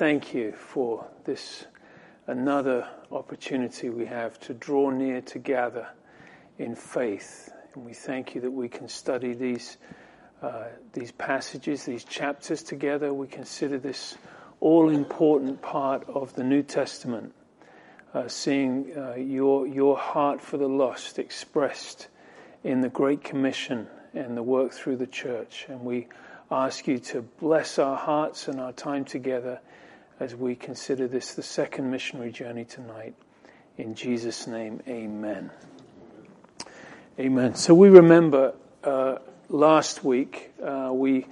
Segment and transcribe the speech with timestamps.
[0.00, 1.66] thank you for this
[2.26, 5.86] another opportunity we have to draw near together
[6.56, 7.52] in faith.
[7.74, 9.76] And we thank you that we can study these,
[10.40, 13.12] uh, these passages, these chapters together.
[13.12, 14.16] We consider this
[14.60, 17.34] all important part of the New Testament,
[18.14, 22.08] uh, seeing uh, your, your heart for the lost expressed
[22.64, 25.66] in the Great Commission and the work through the church.
[25.68, 26.08] And we
[26.50, 29.60] ask you to bless our hearts and our time together
[30.20, 33.14] as we consider this the second missionary journey tonight.
[33.78, 35.50] In Jesus' name, amen.
[37.18, 37.54] Amen.
[37.54, 39.16] So we remember uh,
[39.48, 41.26] last week uh, we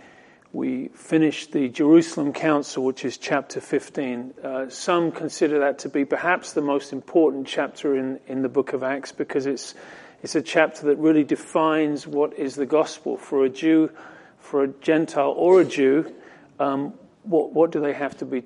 [0.51, 4.33] we finished the Jerusalem Council, which is chapter 15.
[4.43, 8.73] Uh, some consider that to be perhaps the most important chapter in, in the book
[8.73, 9.75] of Acts because it's
[10.23, 13.91] it's a chapter that really defines what is the gospel for a Jew,
[14.39, 16.11] for a Gentile or a Jew.
[16.59, 18.45] Um, what what do they have to be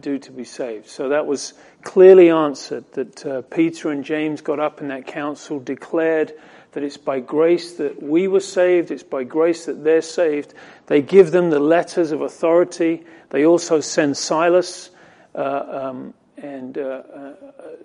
[0.00, 0.88] do to be saved?
[0.88, 2.84] So that was clearly answered.
[2.92, 6.32] That uh, Peter and James got up in that council, declared
[6.72, 10.52] that it's by grace that we were saved, it's by grace that they're saved.
[10.86, 13.04] They give them the letters of authority.
[13.30, 14.90] They also send Silas
[15.34, 17.32] uh, um, and uh, uh,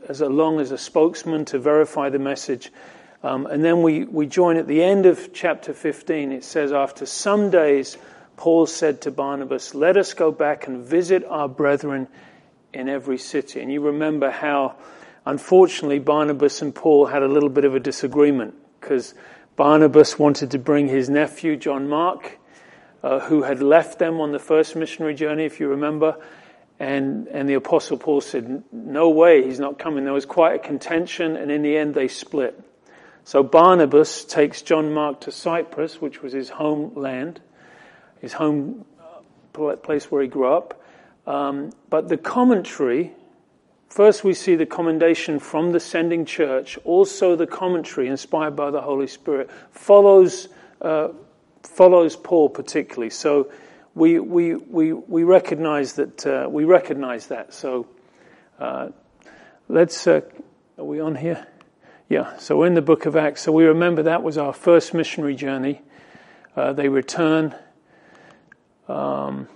[0.10, 2.72] as long as a spokesman to verify the message.
[3.24, 6.32] Um, and then we, we join at the end of chapter 15.
[6.32, 7.98] It says, After some days,
[8.36, 12.08] Paul said to Barnabas, Let us go back and visit our brethren
[12.74, 13.62] in every city.
[13.62, 14.76] And you remember how,
[15.26, 19.14] unfortunately, Barnabas and Paul had a little bit of a disagreement because
[19.56, 22.40] Barnabas wanted to bring his nephew, John Mark,
[23.04, 26.18] uh, who had left them on the first missionary journey, if you remember.
[26.80, 30.04] And, and the apostle Paul said, no way, he's not coming.
[30.04, 32.60] There was quite a contention and in the end they split.
[33.24, 37.40] So Barnabas takes John Mark to Cyprus, which was his homeland,
[38.22, 40.82] his home uh, place where he grew up.
[41.28, 43.12] Um, but the commentary
[43.92, 46.80] First, we see the commendation from the sending church.
[46.86, 50.48] Also, the commentary inspired by the Holy Spirit follows
[50.82, 51.10] uh,
[51.64, 53.10] follows Paul particularly.
[53.10, 53.52] So,
[53.94, 57.54] we we we we recognize that uh, we recognize that.
[57.54, 57.86] So,
[58.60, 58.92] uh,
[59.68, 60.08] let's.
[60.08, 60.22] Uh,
[60.78, 61.46] are we on here?
[62.08, 62.38] Yeah.
[62.38, 63.42] So, we're in the book of Acts.
[63.42, 65.82] So we remember that was our first missionary journey.
[66.56, 67.56] Uh, they return.
[68.92, 69.48] Um,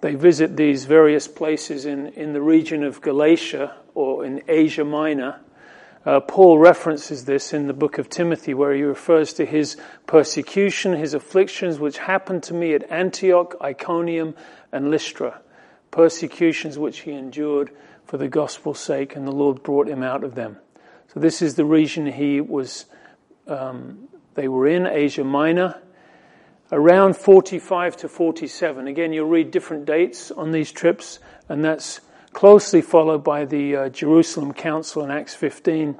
[0.00, 5.40] they visit these various places in, in the region of Galatia or in Asia Minor.
[6.04, 9.76] Uh, Paul references this in the book of Timothy, where he refers to his
[10.06, 14.34] persecution, his afflictions, which happened to me at Antioch, Iconium,
[14.72, 15.40] and Lystra.
[15.90, 17.70] Persecutions which he endured
[18.04, 20.58] for the gospel's sake, and the Lord brought him out of them.
[21.12, 22.84] So this is the region he was.
[23.46, 25.80] Um, they were in Asia Minor
[26.74, 28.88] around 45 to 47.
[28.88, 32.00] Again, you'll read different dates on these trips, and that's
[32.32, 35.96] closely followed by the uh, Jerusalem Council in Acts 15.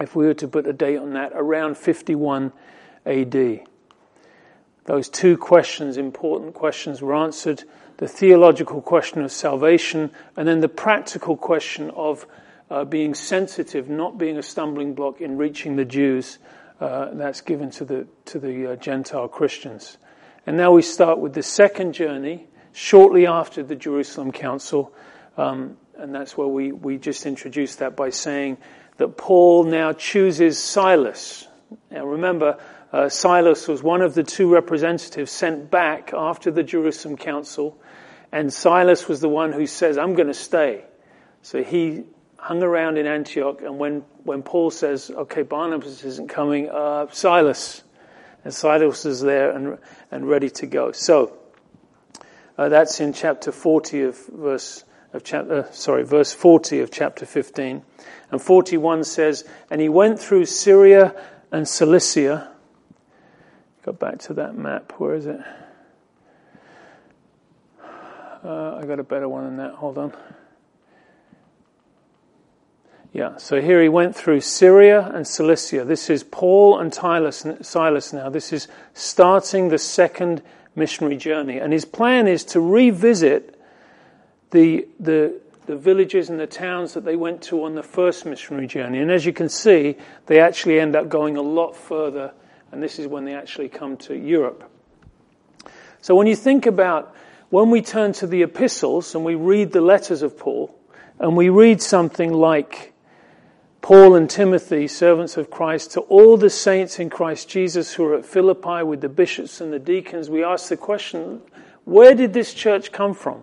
[0.00, 2.52] If we were to put a date on that, around 51
[3.04, 3.60] AD.
[4.84, 7.64] Those two questions, important questions, were answered
[7.96, 12.28] the theological question of salvation, and then the practical question of
[12.70, 16.38] uh, being sensitive, not being a stumbling block in reaching the Jews
[16.80, 19.98] uh, that's given to the to the uh, Gentile Christians.
[20.46, 24.92] And now we start with the second journey shortly after the Jerusalem Council,
[25.36, 28.56] um, and that's where we we just introduced that by saying
[28.96, 31.46] that Paul now chooses Silas.
[31.90, 32.58] Now remember.
[32.92, 37.80] Uh, Silas was one of the two representatives sent back after the Jerusalem Council,
[38.32, 40.84] and Silas was the one who says, I'm going to stay.
[41.42, 42.04] So he
[42.40, 47.82] hung around in Antioch, and when, when Paul says, okay, Barnabas isn't coming, uh, Silas.
[48.44, 49.78] And Silas is there and,
[50.10, 50.92] and ready to go.
[50.92, 51.36] So,
[52.56, 57.26] uh, that's in chapter 40 of verse, of chapter, uh, sorry, verse 40 of chapter
[57.26, 57.82] 15.
[58.30, 61.14] And 41 says, and he went through Syria
[61.52, 62.50] and Cilicia.
[63.84, 64.92] Go back to that map.
[64.96, 65.40] Where is it?
[68.42, 69.74] Uh, I got a better one than that.
[69.74, 70.12] Hold on.
[73.12, 75.84] Yeah, so here he went through Syria and Cilicia.
[75.84, 78.28] This is Paul and Silas now.
[78.28, 80.42] This is starting the second
[80.76, 81.58] missionary journey.
[81.58, 83.60] And his plan is to revisit
[84.52, 88.68] the, the, the villages and the towns that they went to on the first missionary
[88.68, 89.00] journey.
[89.00, 89.96] And as you can see,
[90.26, 92.32] they actually end up going a lot further,
[92.70, 94.70] and this is when they actually come to Europe.
[96.00, 97.14] So when you think about
[97.50, 100.72] when we turn to the epistles and we read the letters of Paul,
[101.18, 102.89] and we read something like
[103.82, 108.16] Paul and Timothy, servants of Christ, to all the saints in Christ Jesus who are
[108.16, 111.40] at Philippi with the bishops and the deacons, we ask the question
[111.84, 113.42] where did this church come from?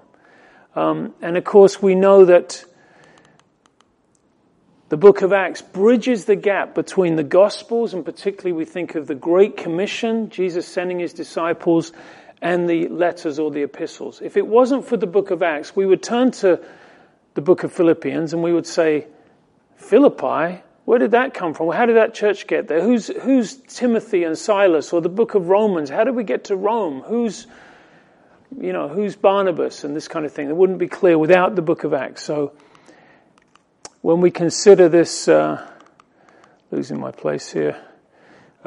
[0.76, 2.64] Um, and of course, we know that
[4.90, 9.08] the book of Acts bridges the gap between the Gospels, and particularly we think of
[9.08, 11.92] the Great Commission, Jesus sending his disciples,
[12.42, 14.22] and the letters or the epistles.
[14.22, 16.64] If it wasn't for the book of Acts, we would turn to
[17.34, 19.08] the book of Philippians and we would say,
[19.78, 20.62] Philippi?
[20.86, 21.72] Where did that come from?
[21.72, 22.82] How did that church get there?
[22.82, 25.90] Who's, who's Timothy and Silas or the book of Romans?
[25.90, 27.02] How did we get to Rome?
[27.02, 27.48] Who's,
[28.60, 30.50] you know, who's Barnabas and this kind of thing?
[30.50, 32.24] It wouldn't be clear without the book of Acts.
[32.24, 32.54] So
[34.02, 35.66] when we consider this, uh,
[36.72, 37.82] losing my place here,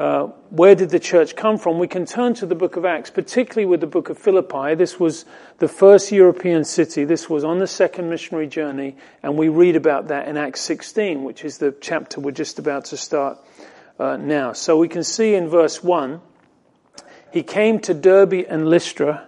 [0.01, 1.77] uh, where did the church come from?
[1.77, 4.73] We can turn to the book of Acts, particularly with the book of Philippi.
[4.73, 5.25] This was
[5.59, 7.05] the first European city.
[7.05, 11.23] This was on the second missionary journey, and we read about that in Acts 16,
[11.23, 13.37] which is the chapter we're just about to start
[13.99, 14.53] uh, now.
[14.53, 16.19] So we can see in verse 1,
[17.31, 19.27] he came to Derbe and Lystra.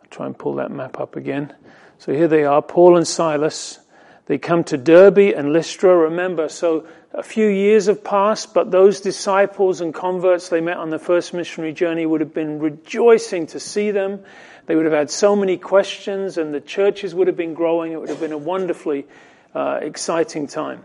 [0.00, 1.52] I'll try and pull that map up again.
[1.98, 3.78] So here they are, Paul and Silas.
[4.24, 5.94] They come to Derbe and Lystra.
[5.94, 10.90] Remember, so a few years have passed, but those disciples and converts they met on
[10.90, 14.20] the first missionary journey would have been rejoicing to see them.
[14.66, 17.92] They would have had so many questions, and the churches would have been growing.
[17.92, 19.06] It would have been a wonderfully
[19.54, 20.84] uh, exciting time.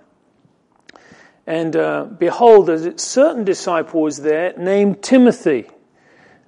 [1.45, 5.69] And uh, behold, a certain disciple was there named Timothy.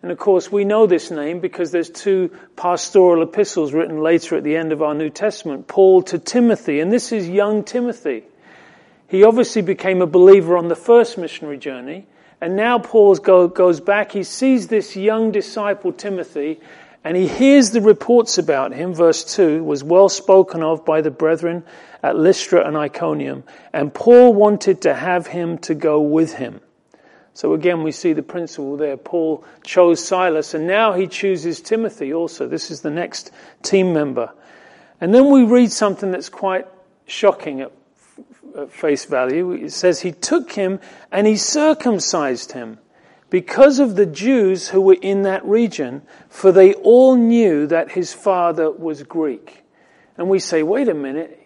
[0.02, 4.44] And of course, we know this name because there's two pastoral epistles written later at
[4.44, 8.24] the end of our New Testament Paul to Timothy, and this is young Timothy.
[9.16, 12.06] He obviously became a believer on the first missionary journey,
[12.42, 14.12] and now Paul go, goes back.
[14.12, 16.60] He sees this young disciple, Timothy,
[17.02, 18.94] and he hears the reports about him.
[18.94, 21.64] Verse 2 was well spoken of by the brethren
[22.04, 26.60] at Lystra and Iconium, and Paul wanted to have him to go with him.
[27.34, 28.98] So again, we see the principle there.
[28.98, 32.50] Paul chose Silas, and now he chooses Timothy also.
[32.50, 33.32] This is the next
[33.64, 34.34] team member.
[35.00, 36.68] And then we read something that's quite
[37.06, 37.72] shocking at,
[38.58, 39.52] at face value.
[39.52, 40.80] It says, He took him
[41.12, 42.80] and he circumcised him
[43.30, 48.14] because of the Jews who were in that region, for they all knew that his
[48.14, 49.64] father was Greek.
[50.18, 51.42] And we say, wait a minute,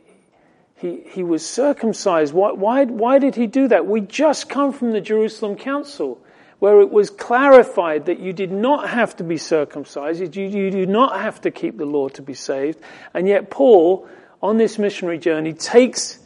[0.75, 2.33] he, he was circumcised.
[2.33, 3.87] Why, why, why did he do that?
[3.87, 6.21] We just come from the Jerusalem Council
[6.59, 10.85] where it was clarified that you did not have to be circumcised, you, you do
[10.85, 12.77] not have to keep the law to be saved.
[13.13, 14.07] And yet Paul,
[14.43, 16.18] on this missionary journey, takes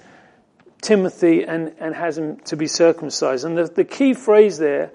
[0.84, 3.46] Timothy and, and has him to be circumcised.
[3.46, 4.92] And the, the key phrase there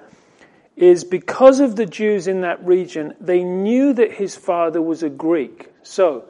[0.77, 5.09] is because of the Jews in that region, they knew that his father was a
[5.09, 5.73] Greek.
[5.83, 6.27] So,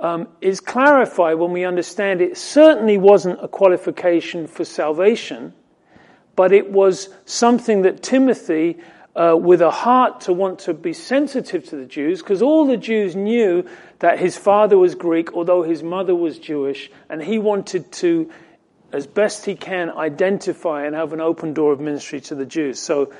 [0.00, 5.52] um, is clarified when we understand it certainly wasn't a qualification for salvation,
[6.34, 8.78] but it was something that Timothy,
[9.14, 12.78] uh, with a heart to want to be sensitive to the Jews, because all the
[12.78, 13.68] Jews knew
[13.98, 18.30] that his father was Greek, although his mother was Jewish, and he wanted to,
[18.92, 22.78] as best he can, identify and have an open door of ministry to the Jews.
[22.78, 23.12] So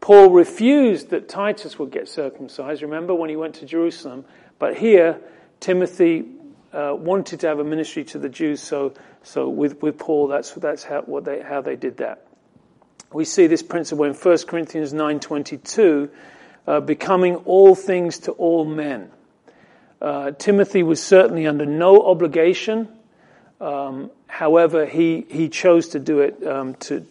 [0.00, 4.24] Paul refused that Titus would get circumcised, remember, when he went to Jerusalem,
[4.58, 5.20] but here,
[5.60, 6.26] Timothy
[6.72, 10.52] uh, wanted to have a ministry to the Jews, so so with, with Paul, that's
[10.52, 12.26] that's how what they how they did that.
[13.12, 16.10] We see this principle in 1 Corinthians nine twenty two,
[16.66, 19.10] uh, becoming all things to all men.
[20.00, 22.88] Uh, Timothy was certainly under no obligation.
[23.60, 27.04] Um, however, he he chose to do it um, to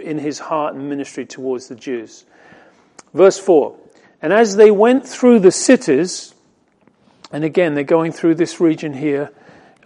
[0.00, 2.24] in his heart and ministry towards the Jews.
[3.12, 3.76] Verse four.
[4.20, 6.34] And as they went through the cities,
[7.30, 9.30] and again, they're going through this region here,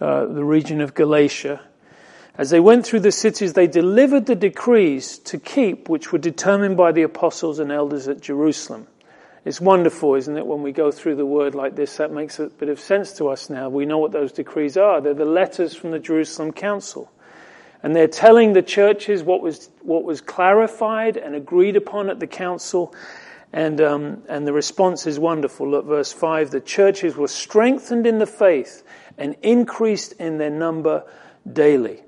[0.01, 1.61] uh, the region of Galatia.
[2.35, 6.77] As they went through the cities, they delivered the decrees to keep, which were determined
[6.77, 8.87] by the apostles and elders at Jerusalem.
[9.45, 11.97] It's wonderful, isn't it, when we go through the word like this?
[11.97, 13.69] That makes a bit of sense to us now.
[13.69, 15.01] We know what those decrees are.
[15.01, 17.11] They're the letters from the Jerusalem Council.
[17.81, 22.27] And they're telling the churches what was, what was clarified and agreed upon at the
[22.27, 22.95] council
[23.53, 25.69] and, um, and the response is wonderful.
[25.69, 28.83] Look, verse 5 the churches were strengthened in the faith
[29.17, 31.03] and increased in their number
[31.51, 32.01] daily.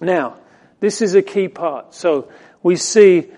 [0.00, 0.38] Now,
[0.80, 1.94] this is a key part.
[1.94, 2.30] So
[2.62, 3.30] we see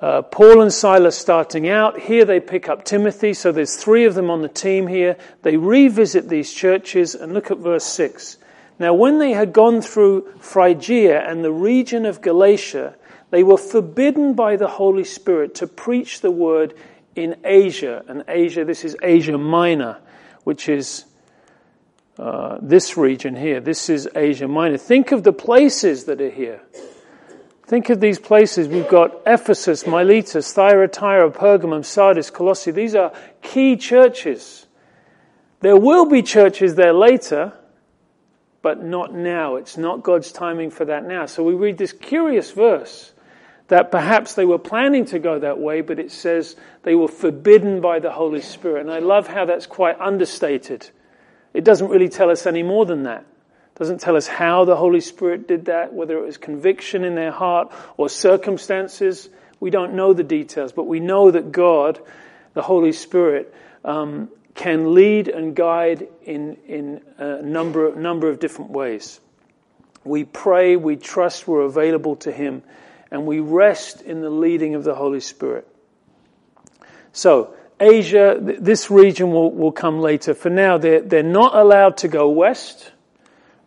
[0.00, 1.98] uh, Paul and Silas starting out.
[1.98, 3.34] Here they pick up Timothy.
[3.34, 5.16] So there's three of them on the team here.
[5.42, 8.36] They revisit these churches and look at verse 6.
[8.78, 12.94] Now, when they had gone through Phrygia and the region of Galatia,
[13.30, 16.74] they were forbidden by the Holy Spirit to preach the word
[17.16, 18.04] in Asia.
[18.06, 19.98] And Asia, this is Asia Minor,
[20.44, 21.06] which is
[22.18, 23.60] uh, this region here.
[23.60, 24.78] This is Asia Minor.
[24.78, 26.60] Think of the places that are here.
[27.68, 28.66] Think of these places.
[28.66, 32.70] We've got Ephesus, Miletus, Thyatira, Pergamum, Sardis, Colossae.
[32.70, 34.66] These are key churches.
[35.60, 37.52] There will be churches there later,
[38.62, 39.56] but not now.
[39.56, 41.26] It's not God's timing for that now.
[41.26, 43.12] So we read this curious verse
[43.66, 47.82] that perhaps they were planning to go that way, but it says they were forbidden
[47.82, 48.80] by the Holy Spirit.
[48.80, 50.88] And I love how that's quite understated.
[51.52, 53.26] It doesn't really tell us any more than that.
[53.78, 57.30] Doesn't tell us how the Holy Spirit did that, whether it was conviction in their
[57.30, 59.28] heart or circumstances.
[59.60, 62.00] We don't know the details, but we know that God,
[62.54, 63.54] the Holy Spirit,
[63.84, 69.20] um, can lead and guide in, in a number, number of different ways.
[70.02, 72.64] We pray, we trust we're available to Him
[73.10, 75.66] and we rest in the leading of the Holy Spirit.
[77.12, 80.34] So, Asia, this region will, will come later.
[80.34, 82.90] For now, they're, they're not allowed to go west.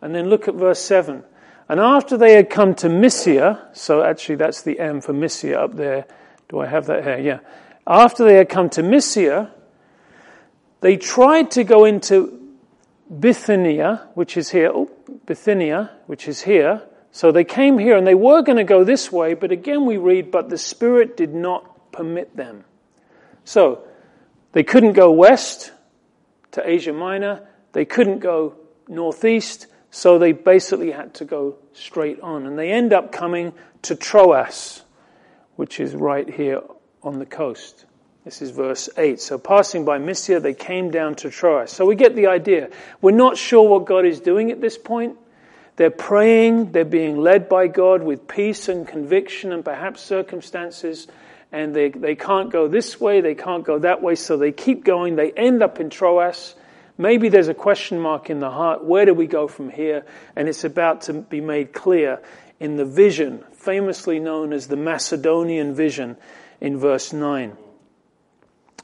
[0.02, 1.22] And then look at verse 7.
[1.68, 5.76] And after they had come to Mysia, so actually that's the M for Mysia up
[5.76, 6.04] there.
[6.50, 7.18] Do I have that here?
[7.18, 7.38] Yeah.
[7.86, 9.50] After they had come to Mysia,
[10.80, 12.38] they tried to go into
[13.18, 14.90] Bithynia, which is here, oh,
[15.24, 16.82] Bithynia, which is here,
[17.12, 19.98] so they came here and they were going to go this way, but again we
[19.98, 22.64] read, but the Spirit did not permit them.
[23.44, 23.84] So
[24.52, 25.72] they couldn't go west
[26.52, 28.54] to Asia Minor, they couldn't go
[28.88, 32.46] northeast, so they basically had to go straight on.
[32.46, 34.82] And they end up coming to Troas,
[35.56, 36.62] which is right here
[37.02, 37.84] on the coast.
[38.24, 39.20] This is verse 8.
[39.20, 41.70] So passing by Mysia, they came down to Troas.
[41.70, 42.70] So we get the idea.
[43.02, 45.18] We're not sure what God is doing at this point.
[45.76, 51.06] They're praying, they're being led by God with peace and conviction and perhaps circumstances,
[51.50, 54.84] and they, they can't go this way, they can't go that way, so they keep
[54.84, 55.16] going.
[55.16, 56.54] They end up in Troas.
[56.98, 60.04] Maybe there's a question mark in the heart where do we go from here?
[60.36, 62.20] And it's about to be made clear
[62.60, 66.16] in the vision, famously known as the Macedonian vision,
[66.60, 67.56] in verse 9.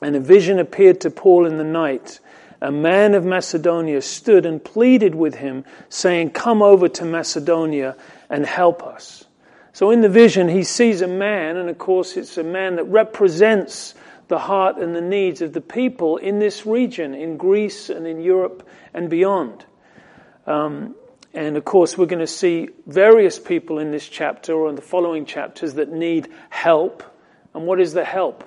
[0.02, 2.20] And a vision appeared to Paul in the night
[2.60, 7.96] a man of Macedonia stood and pleaded with him, saying, Come over to Macedonia
[8.28, 9.24] and help us.
[9.72, 12.84] So in the vision, he sees a man, and of course, it's a man that
[12.84, 13.94] represents
[14.28, 18.20] the heart and the needs of the people in this region, in Greece and in
[18.20, 19.64] Europe and beyond.
[20.46, 20.94] Um,
[21.34, 24.82] and of course, we're going to see various people in this chapter or in the
[24.82, 27.02] following chapters that need help.
[27.54, 28.44] And what is the help?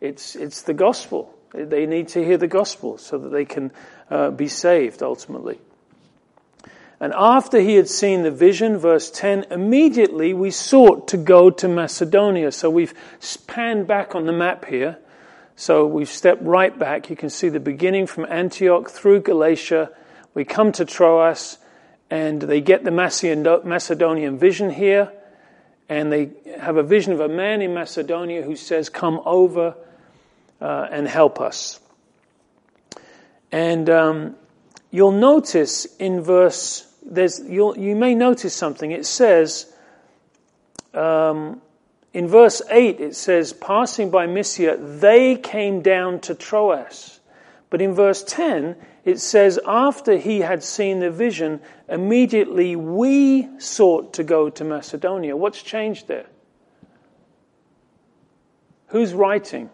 [0.00, 1.34] It's, it's the gospel.
[1.52, 3.72] They need to hear the gospel so that they can
[4.10, 5.58] uh, be saved ultimately.
[7.00, 11.68] And after he had seen the vision, verse 10, immediately we sought to go to
[11.68, 12.50] Macedonia.
[12.50, 12.94] So we've
[13.46, 14.98] panned back on the map here.
[15.54, 17.08] So we've stepped right back.
[17.10, 19.90] You can see the beginning from Antioch through Galatia.
[20.34, 21.58] We come to Troas
[22.10, 25.12] and they get the Macedonian vision here.
[25.88, 29.74] And they have a vision of a man in Macedonia who says, Come over
[30.60, 31.80] uh, and help us.
[33.50, 34.36] And um,
[34.90, 38.90] you'll notice in verse, there's, you may notice something.
[38.90, 39.72] It says,
[40.94, 41.60] um,
[42.12, 47.20] in verse 8, it says, passing by Mysia, they came down to Troas.
[47.70, 54.14] But in verse 10, it says, after he had seen the vision, immediately we sought
[54.14, 55.36] to go to Macedonia.
[55.36, 56.26] What's changed there?
[58.88, 59.70] Who's writing?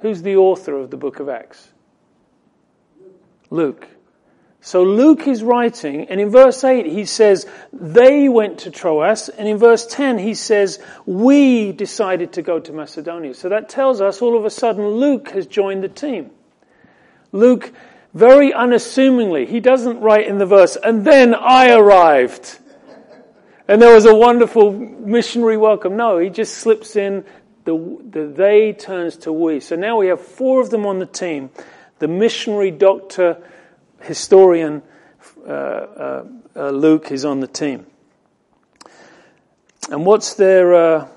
[0.00, 1.68] Who's the author of the book of Acts?
[3.50, 3.88] Luke.
[4.64, 9.46] So Luke is writing, and in verse 8 he says, they went to Troas, and
[9.46, 13.34] in verse 10 he says, we decided to go to Macedonia.
[13.34, 16.30] So that tells us all of a sudden Luke has joined the team.
[17.30, 17.74] Luke,
[18.14, 22.58] very unassumingly, he doesn't write in the verse, and then I arrived.
[23.68, 25.94] And there was a wonderful missionary welcome.
[25.98, 27.26] No, he just slips in,
[27.66, 29.60] the, the they turns to we.
[29.60, 31.50] So now we have four of them on the team.
[31.98, 33.42] The missionary, doctor,
[34.04, 34.82] historian,
[35.46, 36.24] uh, uh,
[36.56, 37.86] uh, Luke is on the team.
[39.90, 41.08] And what's their, uh,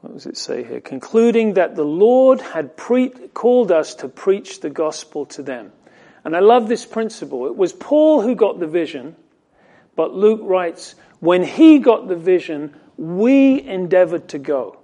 [0.00, 0.80] what does it say here?
[0.80, 5.72] Concluding that the Lord had pre- called us to preach the gospel to them.
[6.24, 7.46] And I love this principle.
[7.46, 9.16] It was Paul who got the vision,
[9.96, 14.78] but Luke writes, when he got the vision, we endeavored to go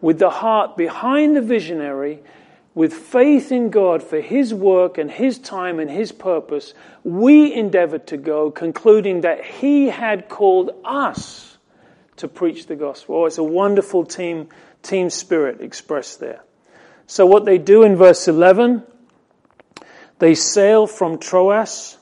[0.00, 2.22] with the heart behind the visionary,
[2.76, 8.06] with faith in God for His work and His time and His purpose, we endeavored
[8.08, 11.56] to go, concluding that He had called us
[12.16, 13.16] to preach the gospel.
[13.16, 14.50] Oh, it's a wonderful team,
[14.82, 16.42] team spirit expressed there.
[17.06, 18.82] So what they do in verse 11,
[20.18, 21.96] they sail from Troas.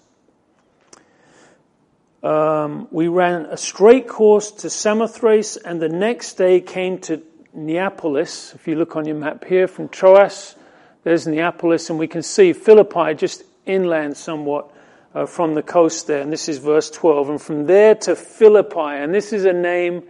[2.21, 8.53] Um, we ran a straight course to Samothrace and the next day came to Neapolis,
[8.57, 10.57] if you look on your map here, from Troas,
[11.05, 14.71] there's Neapolis, and we can see Philippi just inland somewhat
[15.15, 16.21] uh, from the coast there.
[16.21, 17.31] And this is verse 12.
[17.31, 20.03] And from there to Philippi, and this is a name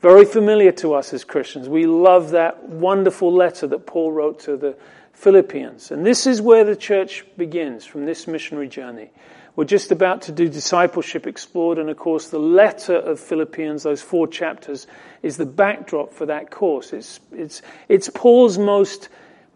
[0.00, 1.68] very familiar to us as Christians.
[1.68, 4.76] We love that wonderful letter that Paul wrote to the
[5.12, 5.90] Philippians.
[5.90, 9.10] And this is where the church begins from this missionary journey.
[9.56, 14.00] We're just about to do discipleship explored, and of course, the letter of Philippians, those
[14.00, 14.86] four chapters,
[15.20, 16.92] is the backdrop for that course.
[16.92, 19.08] It's, it's, it's Paul's most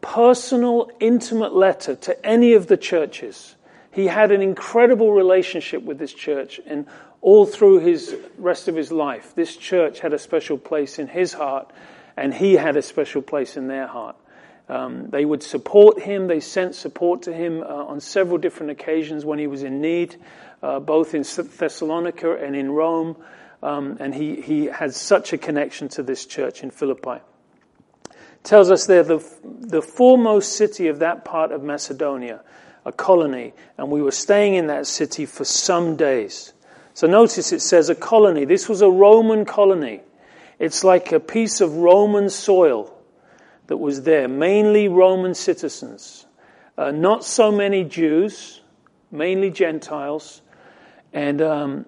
[0.02, 3.56] personal, intimate letter to any of the churches.
[3.92, 6.86] He had an incredible relationship with this church, and
[7.22, 11.32] all through his rest of his life, this church had a special place in his
[11.32, 11.72] heart,
[12.16, 14.16] and he had a special place in their heart.
[14.68, 16.26] Um, they would support him.
[16.26, 20.16] They sent support to him uh, on several different occasions when he was in need,
[20.62, 23.16] uh, both in Thessalonica and in Rome.
[23.62, 27.20] Um, and he, he had such a connection to this church in Philippi.
[28.42, 32.40] Tells us there the, the foremost city of that part of Macedonia,
[32.84, 36.52] a colony, and we were staying in that city for some days.
[36.94, 38.44] So notice it says a colony.
[38.44, 40.00] This was a Roman colony.
[40.58, 42.92] It's like a piece of Roman soil
[43.68, 46.26] that was there, mainly Roman citizens,
[46.76, 48.60] uh, not so many Jews,
[49.10, 50.42] mainly Gentiles,
[51.12, 51.86] and um,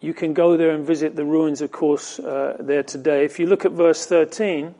[0.00, 3.24] you can go there and visit the ruins, of course, uh, there today.
[3.24, 4.74] If you look at verse 13,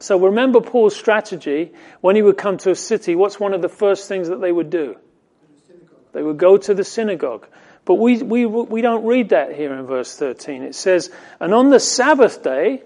[0.00, 3.68] so remember Paul's strategy when he would come to a city, what's one of the
[3.68, 4.96] first things that they would do?
[6.12, 7.46] They would go to the synagogue.
[7.84, 10.62] But we, we, we don't read that here in verse 13.
[10.62, 12.82] It says, And on the Sabbath day,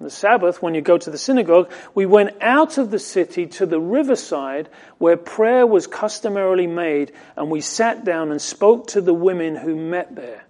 [0.00, 3.66] the Sabbath, when you go to the synagogue, we went out of the city to
[3.66, 9.14] the riverside where prayer was customarily made, and we sat down and spoke to the
[9.14, 10.44] women who met there.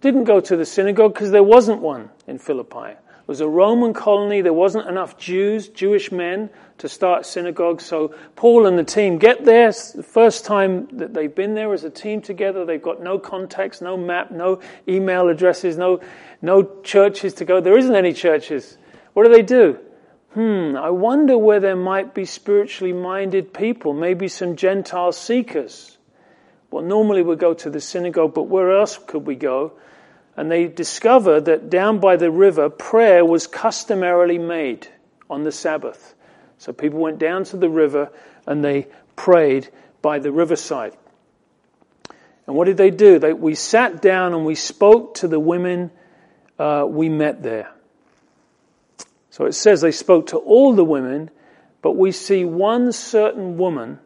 [0.00, 2.96] Didn't go to the synagogue because there wasn't one in Philippi.
[3.28, 4.40] It was a Roman colony.
[4.40, 7.84] There wasn't enough Jews, Jewish men, to start synagogues.
[7.84, 9.68] So Paul and the team get there.
[9.68, 12.64] It's the first time that they've been there as a team together.
[12.64, 16.00] They've got no contacts, no map, no email addresses, no,
[16.40, 17.60] no churches to go.
[17.60, 18.78] There isn't any churches.
[19.12, 19.78] What do they do?
[20.32, 25.98] Hmm, I wonder where there might be spiritually minded people, maybe some Gentile seekers.
[26.70, 29.74] Well, normally we go to the synagogue, but where else could we go?
[30.38, 34.86] And they discover that down by the river, prayer was customarily made
[35.28, 36.14] on the Sabbath.
[36.58, 38.12] So people went down to the river
[38.46, 39.68] and they prayed
[40.00, 40.96] by the riverside.
[42.46, 43.18] And what did they do?
[43.18, 45.90] They, we sat down and we spoke to the women
[46.56, 47.72] uh, we met there.
[49.30, 51.30] So it says they spoke to all the women,
[51.82, 53.98] but we see one certain woman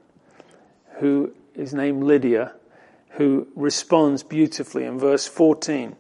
[0.99, 2.55] who is named Lydia
[3.11, 5.97] who responds beautifully in verse 14.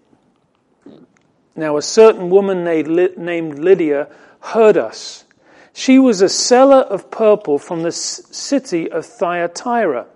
[1.55, 4.09] Now, a certain woman named Lydia
[4.41, 5.25] heard us
[5.73, 10.07] she was a seller of purple from the city of Thyatira.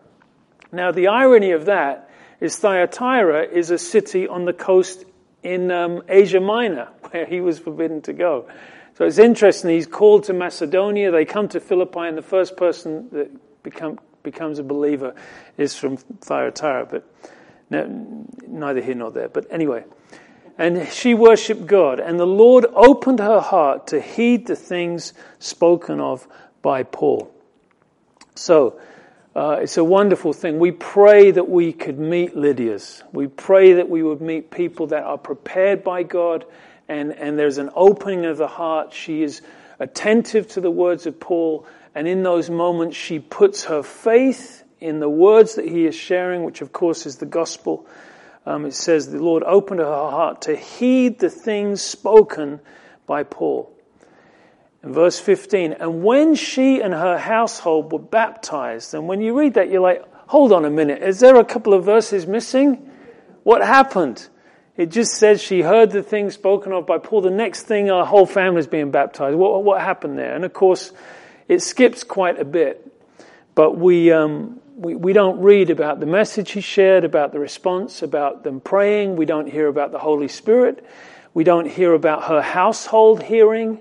[0.70, 5.04] Now, the irony of that is Thyatira is a city on the coast
[5.42, 8.48] in um, Asia Minor, where he was forbidden to go.
[8.98, 9.70] So it's interesting.
[9.70, 11.10] He's called to Macedonia.
[11.10, 15.14] They come to Philippi, and the first person that become, becomes a believer
[15.56, 16.86] is from Thyatira.
[16.86, 17.10] But
[17.70, 19.28] no, neither here nor there.
[19.28, 19.84] But anyway,
[20.58, 22.00] and she worshiped God.
[22.00, 26.26] And the Lord opened her heart to heed the things spoken of
[26.62, 27.32] by Paul.
[28.34, 28.80] So,
[29.34, 30.58] uh, it's a wonderful thing.
[30.58, 33.02] We pray that we could meet Lydia's.
[33.12, 36.46] We pray that we would meet people that are prepared by God
[36.88, 38.92] and, and there's an opening of the heart.
[38.92, 39.42] She is
[39.78, 45.00] attentive to the words of Paul, and in those moments, she puts her faith in
[45.00, 47.86] the words that he is sharing, which of course is the gospel,
[48.46, 52.60] um, it says the Lord opened her heart to heed the things spoken
[53.06, 53.72] by Paul.
[54.84, 59.54] In verse 15, and when she and her household were baptized, and when you read
[59.54, 62.88] that, you're like, hold on a minute, is there a couple of verses missing?
[63.42, 64.28] What happened?
[64.76, 67.22] It just says she heard the things spoken of by Paul.
[67.22, 69.36] The next thing, our whole family is being baptized.
[69.36, 70.34] What, what happened there?
[70.34, 70.92] And of course,
[71.48, 72.86] it skips quite a bit.
[73.54, 78.02] But we, um, we, we don't read about the message he shared, about the response,
[78.02, 79.16] about them praying.
[79.16, 80.86] We don't hear about the Holy Spirit.
[81.32, 83.80] We don't hear about her household hearing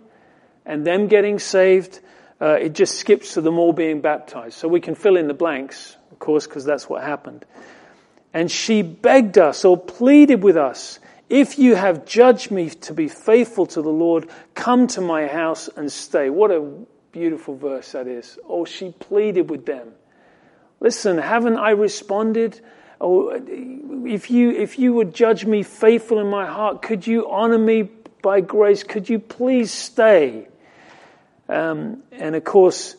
[0.66, 2.00] and them getting saved.
[2.40, 4.58] Uh, it just skips to them all being baptized.
[4.58, 7.46] So we can fill in the blanks, of course, because that's what happened.
[8.34, 13.08] And she begged us or pleaded with us, if you have judged me to be
[13.08, 16.30] faithful to the Lord, come to my house and stay.
[16.30, 16.62] What a
[17.12, 18.38] beautiful verse that is.
[18.48, 19.94] Oh, she pleaded with them.
[20.86, 22.62] Listen, haven't I responded?
[23.02, 23.32] Oh,
[24.06, 27.90] if you, if you would judge me faithful in my heart, could you honor me
[28.22, 28.84] by grace?
[28.84, 30.48] Could you please stay?
[31.50, 32.96] Um, and of course,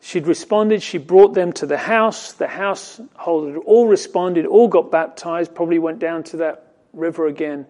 [0.00, 0.82] she'd responded.
[0.82, 2.32] She brought them to the house.
[2.32, 7.66] The household had all responded, all got baptized, probably went down to that river again.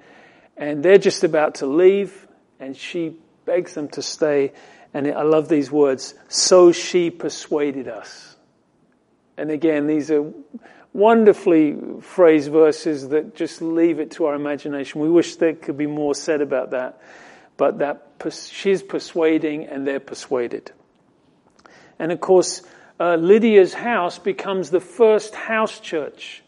[0.56, 2.26] And they're just about to leave,
[2.58, 4.54] and she begs them to stay.
[4.94, 6.14] And I love these words.
[6.28, 8.35] So she persuaded us.
[9.36, 10.32] And again, these are
[10.92, 15.00] wonderfully phrased verses that just leave it to our imagination.
[15.00, 17.02] We wish there could be more said about that.
[17.56, 18.06] But that
[18.50, 20.72] she's persuading and they're persuaded.
[21.98, 22.62] And of course,
[22.98, 26.42] uh, Lydia's house becomes the first house church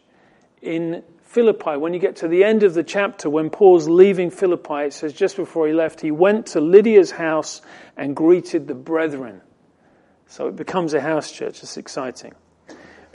[0.63, 1.77] in Philippi.
[1.77, 5.13] When you get to the end of the chapter, when Paul's leaving Philippi, it says
[5.13, 7.61] just before he left, he went to Lydia's house
[7.97, 9.43] and greeted the brethren.
[10.27, 11.63] So it becomes a house church.
[11.63, 12.35] It's exciting.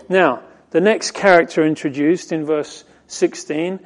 [0.10, 3.80] Now, the next character introduced in verse 16.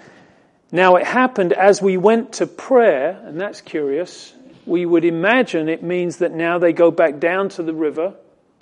[0.71, 4.33] Now it happened as we went to prayer, and that's curious.
[4.65, 8.15] We would imagine it means that now they go back down to the river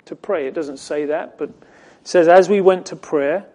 [0.06, 0.46] to pray.
[0.46, 1.54] It doesn't say that, but it
[2.04, 3.46] says as we went to prayer,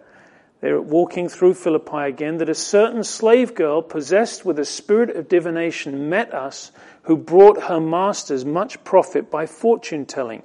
[0.60, 5.28] they're walking through Philippi again, that a certain slave girl possessed with a spirit of
[5.28, 6.70] divination met us,
[7.02, 10.42] who brought her masters much profit by fortune telling.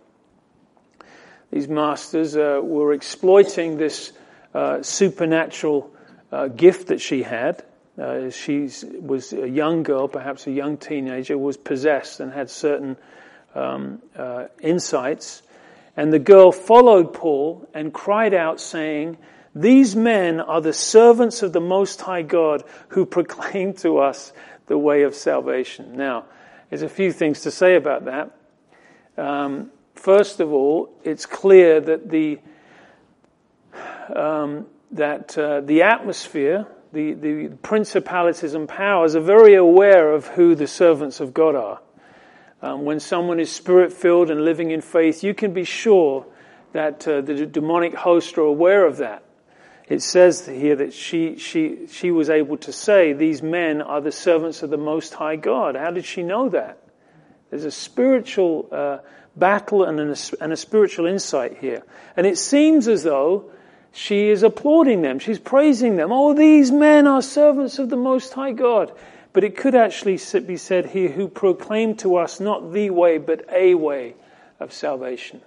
[1.52, 4.12] These masters uh, were exploiting this
[4.54, 5.92] uh, supernatural
[6.32, 7.64] uh, gift that she had.
[7.98, 12.98] Uh, she was a young girl, perhaps a young teenager, was possessed and had certain
[13.56, 15.42] um, uh, insights.
[15.96, 19.18] And the girl followed Paul and cried out, saying,
[19.56, 24.32] These men are the servants of the Most High God who proclaim to us
[24.68, 25.96] the way of salvation.
[25.96, 26.26] Now,
[26.70, 28.32] there's a few things to say about that.
[29.18, 32.40] Um, First of all, it's clear that the
[34.16, 40.56] um, that uh, the atmosphere, the, the principalities and powers are very aware of who
[40.56, 41.82] the servants of God are.
[42.62, 46.26] Um, when someone is spirit filled and living in faith, you can be sure
[46.74, 49.24] that uh, the demonic hosts are aware of that.
[49.88, 54.12] It says here that she, she, she was able to say, These men are the
[54.12, 55.76] servants of the Most High God.
[55.76, 56.78] How did she know that?
[57.50, 58.98] There's a spiritual uh,
[59.38, 61.84] battle and, an, and a spiritual insight here.
[62.16, 63.52] And it seems as though
[63.92, 65.20] she is applauding them.
[65.20, 66.12] She's praising them.
[66.12, 68.92] Oh, these men are servants of the Most High God.
[69.34, 73.46] But it could actually be said here, who proclaimed to us not the way, but
[73.52, 74.16] a way
[74.60, 75.42] of salvation.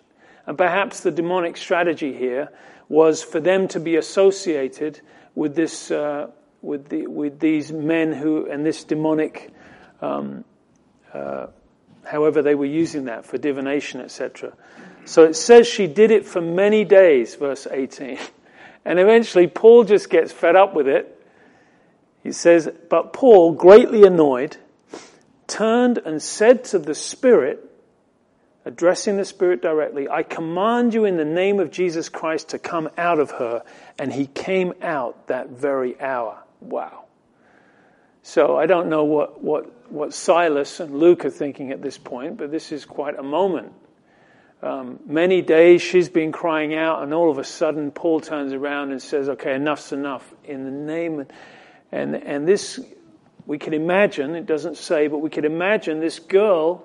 [0.46, 2.50] And perhaps the demonic strategy here
[2.88, 5.00] was for them to be associated
[5.34, 6.28] with this, uh,
[6.62, 9.52] with, the, with these men who, and this demonic
[10.00, 10.44] um,
[11.12, 11.46] uh,
[12.10, 14.52] however they were using that for divination, etc.
[15.04, 18.18] So it says she did it for many days, verse 18.
[18.82, 21.22] And eventually Paul just gets fed up with it.
[22.22, 24.56] He says, But Paul, greatly annoyed,
[25.46, 27.62] turned and said to the Spirit,
[28.64, 32.88] addressing the Spirit directly, I command you in the name of Jesus Christ to come
[32.96, 33.62] out of her.
[33.98, 36.42] And he came out that very hour.
[36.60, 36.99] Wow.
[38.22, 42.36] So I don't know what, what, what Silas and Luke are thinking at this point,
[42.36, 43.72] but this is quite a moment.
[44.62, 48.92] Um, many days she's been crying out, and all of a sudden Paul turns around
[48.92, 50.34] and says, Okay, enough's enough.
[50.44, 51.26] In the name
[51.92, 52.78] and, and this,
[53.46, 56.84] we can imagine, it doesn't say, but we can imagine this girl,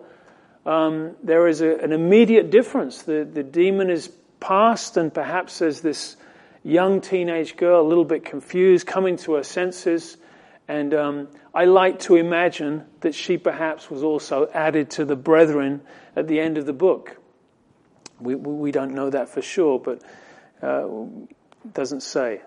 [0.65, 3.03] um, there is a, an immediate difference.
[3.03, 6.15] The, the demon is past, and perhaps there's this
[6.63, 10.17] young teenage girl, a little bit confused, coming to her senses
[10.67, 15.81] and um, I like to imagine that she perhaps was also added to the brethren
[16.15, 17.17] at the end of the book.
[18.19, 20.01] We, we don't know that for sure, but
[20.61, 20.87] uh,
[21.73, 22.41] doesn't say.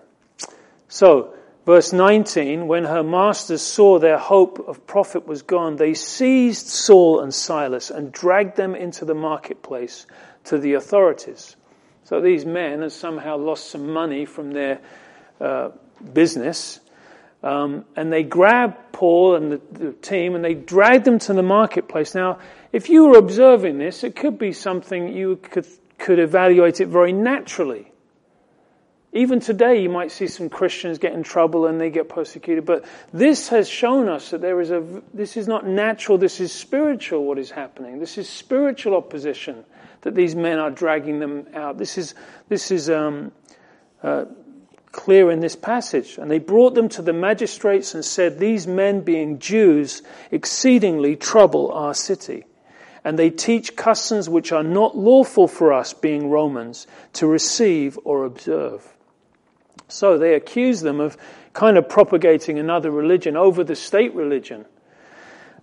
[0.87, 1.33] So,
[1.65, 7.21] verse 19, when her masters saw their hope of profit was gone, they seized Saul
[7.21, 10.07] and Silas and dragged them into the marketplace
[10.45, 11.55] to the authorities.
[12.03, 14.79] So these men have somehow lost some money from their
[15.39, 15.69] uh,
[16.11, 16.79] business
[17.41, 21.43] um, and they grabbed Paul and the, the, team and they dragged them to the
[21.43, 22.13] marketplace.
[22.13, 22.39] Now,
[22.73, 25.65] if you were observing this, it could be something you could,
[25.97, 27.91] could evaluate it very naturally.
[29.13, 32.85] Even today, you might see some Christians get in trouble and they get persecuted, but
[33.11, 37.25] this has shown us that there is a, this is not natural, this is spiritual
[37.25, 37.99] what is happening.
[37.99, 39.63] This is spiritual opposition
[40.01, 41.77] that these men are dragging them out.
[41.77, 42.13] This is,
[42.49, 43.31] this is, um,
[44.03, 44.25] uh,
[44.91, 46.17] clear in this passage.
[46.17, 51.71] And they brought them to the magistrates and said, These men, being Jews, exceedingly trouble
[51.71, 52.45] our city.
[53.03, 58.25] And they teach customs which are not lawful for us, being Romans, to receive or
[58.25, 58.87] observe.
[59.87, 61.17] So they accuse them of
[61.53, 64.65] kind of propagating another religion over the state religion.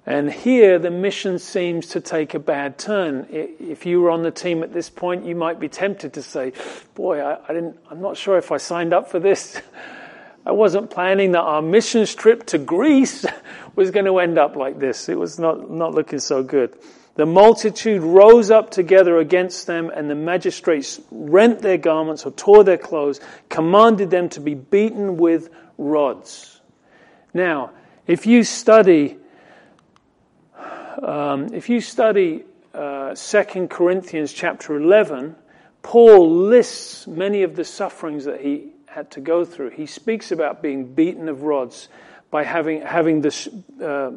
[0.07, 3.27] And here the mission seems to take a bad turn.
[3.29, 6.53] If you were on the team at this point, you might be tempted to say,
[6.95, 9.61] boy, I, I didn't, I'm not sure if I signed up for this.
[10.47, 13.27] I wasn't planning that our missions trip to Greece
[13.75, 15.09] was going to end up like this.
[15.09, 16.77] It was not, not looking so good.
[17.17, 22.63] The multitude rose up together against them, and the magistrates rent their garments or tore
[22.63, 26.61] their clothes, commanded them to be beaten with rods.
[27.35, 27.73] Now,
[28.07, 29.17] if you study
[31.03, 35.37] um, if you study uh, 2 Corinthians chapter 11,
[35.83, 39.71] Paul lists many of the sufferings that he had to go through.
[39.71, 41.89] He speaks about being beaten of rods
[42.31, 44.11] by having, having the, uh,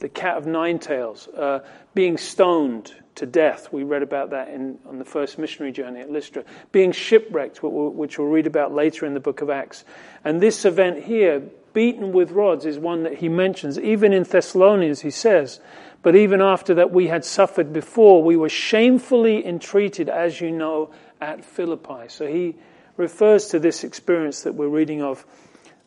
[0.00, 1.60] the cat of nine tails, uh,
[1.94, 3.72] being stoned to death.
[3.72, 6.44] We read about that in, on the first missionary journey at Lystra.
[6.72, 9.84] Being shipwrecked, which we'll read about later in the book of Acts.
[10.24, 13.78] And this event here, beaten with rods, is one that he mentions.
[13.78, 15.60] Even in Thessalonians, he says,
[16.08, 20.88] but even after that we had suffered before, we were shamefully entreated, as you know,
[21.20, 22.08] at Philippi.
[22.08, 22.56] So he
[22.96, 25.26] refers to this experience that we're reading of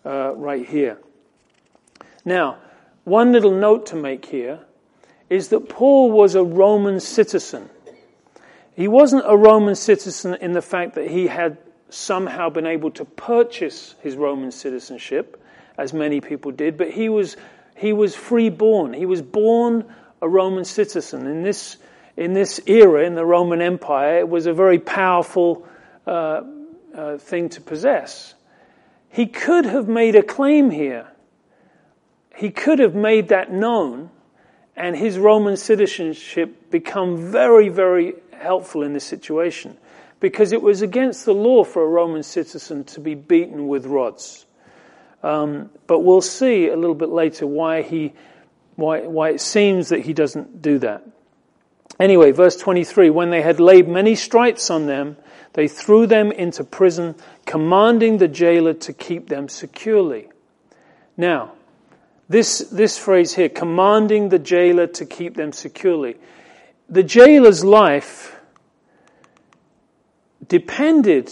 [0.06, 1.00] uh, right here.
[2.24, 2.60] Now,
[3.04, 4.60] one little note to make here
[5.28, 7.68] is that Paul was a Roman citizen.
[8.76, 11.58] He wasn't a Roman citizen in the fact that he had
[11.90, 15.44] somehow been able to purchase his Roman citizenship,
[15.80, 17.38] as many people did, but he was,
[17.76, 18.94] he was free born.
[18.94, 21.28] He was born a Roman citizen.
[21.28, 21.78] In this,
[22.16, 25.68] in this era, in the Roman Empire, it was a very powerful
[26.06, 26.42] uh,
[26.96, 28.34] uh, thing to possess.
[29.10, 31.08] He could have made a claim here.
[32.36, 34.10] He could have made that known,
[34.76, 39.78] and his Roman citizenship become very, very helpful in this situation
[40.20, 44.46] because it was against the law for a Roman citizen to be beaten with rods.
[45.24, 48.14] Um, but we'll see a little bit later why he
[48.76, 51.08] why, why it seems that he doesn't do that.
[52.00, 55.18] Anyway, verse 23, when they had laid many stripes on them,
[55.54, 60.30] they threw them into prison, commanding the jailer to keep them securely.
[61.18, 61.52] Now,
[62.30, 66.16] this, this phrase here, commanding the jailer to keep them securely.
[66.90, 68.36] The jailer's life
[70.48, 71.32] depended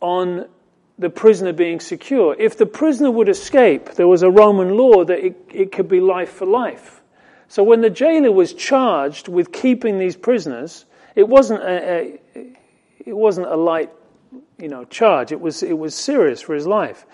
[0.00, 0.48] on
[0.98, 2.34] the prisoner being secure.
[2.38, 6.00] If the prisoner would escape, there was a Roman law that it, it could be
[6.00, 7.02] life for life.
[7.48, 12.56] So when the jailer was charged with keeping these prisoners, it wasn't a, a
[13.04, 13.90] it wasn't a light,
[14.58, 15.30] you know, charge.
[15.32, 17.06] It was it was serious for his life.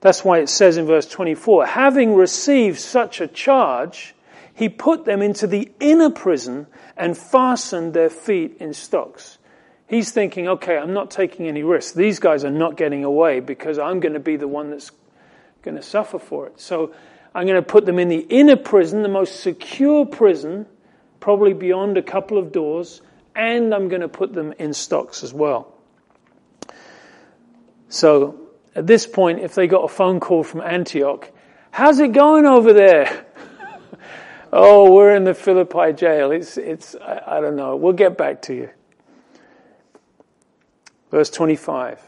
[0.00, 4.14] That's why it says in verse 24, having received such a charge,
[4.54, 9.37] he put them into the inner prison and fastened their feet in stocks.
[9.88, 11.92] He's thinking, okay, I'm not taking any risks.
[11.92, 14.90] These guys are not getting away because I'm going to be the one that's
[15.62, 16.60] going to suffer for it.
[16.60, 16.94] So
[17.34, 20.66] I'm going to put them in the inner prison, the most secure prison,
[21.20, 23.00] probably beyond a couple of doors,
[23.34, 25.74] and I'm going to put them in stocks as well.
[27.88, 31.30] So at this point, if they got a phone call from Antioch,
[31.70, 33.24] how's it going over there?
[34.52, 36.30] oh, we're in the Philippi jail.
[36.30, 37.76] It's, it's, I, I don't know.
[37.76, 38.68] We'll get back to you.
[41.10, 42.00] Verse 25.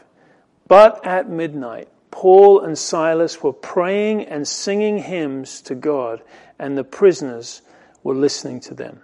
[0.67, 6.21] But at midnight, Paul and Silas were praying and singing hymns to God,
[6.59, 7.61] and the prisoners
[8.03, 9.01] were listening to them.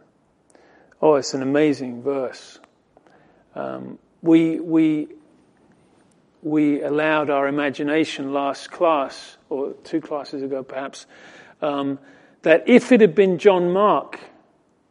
[1.02, 2.60] Oh, it's an amazing verse.
[3.56, 5.08] Um, we, we,
[6.42, 11.06] we allowed our imagination last class, or two classes ago perhaps,
[11.62, 12.00] um,
[12.42, 14.20] that if it had been John Mark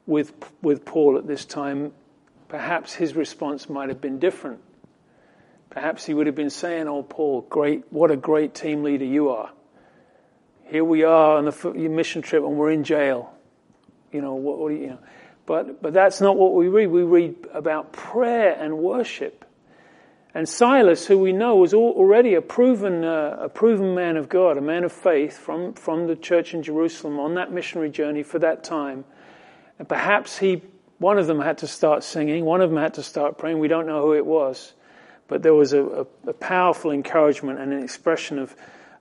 [0.07, 1.92] with, with Paul at this time,
[2.49, 4.61] perhaps his response might have been different.
[5.77, 9.29] Perhaps he would have been saying, Oh, Paul, great, what a great team leader you
[9.29, 9.51] are.
[10.65, 13.31] Here we are on the mission trip and we're in jail.
[14.11, 14.99] You know, what, what you know.
[15.45, 16.87] But, but that's not what we read.
[16.87, 19.45] We read about prayer and worship.
[20.33, 24.57] And Silas, who we know was already a proven, uh, a proven man of God,
[24.57, 28.39] a man of faith from, from the church in Jerusalem on that missionary journey for
[28.39, 29.05] that time.
[29.79, 30.62] And perhaps he,
[30.97, 33.59] one of them had to start singing, one of them had to start praying.
[33.59, 34.73] We don't know who it was.
[35.29, 38.57] But there was a, a, a powerful encouragement and an expression of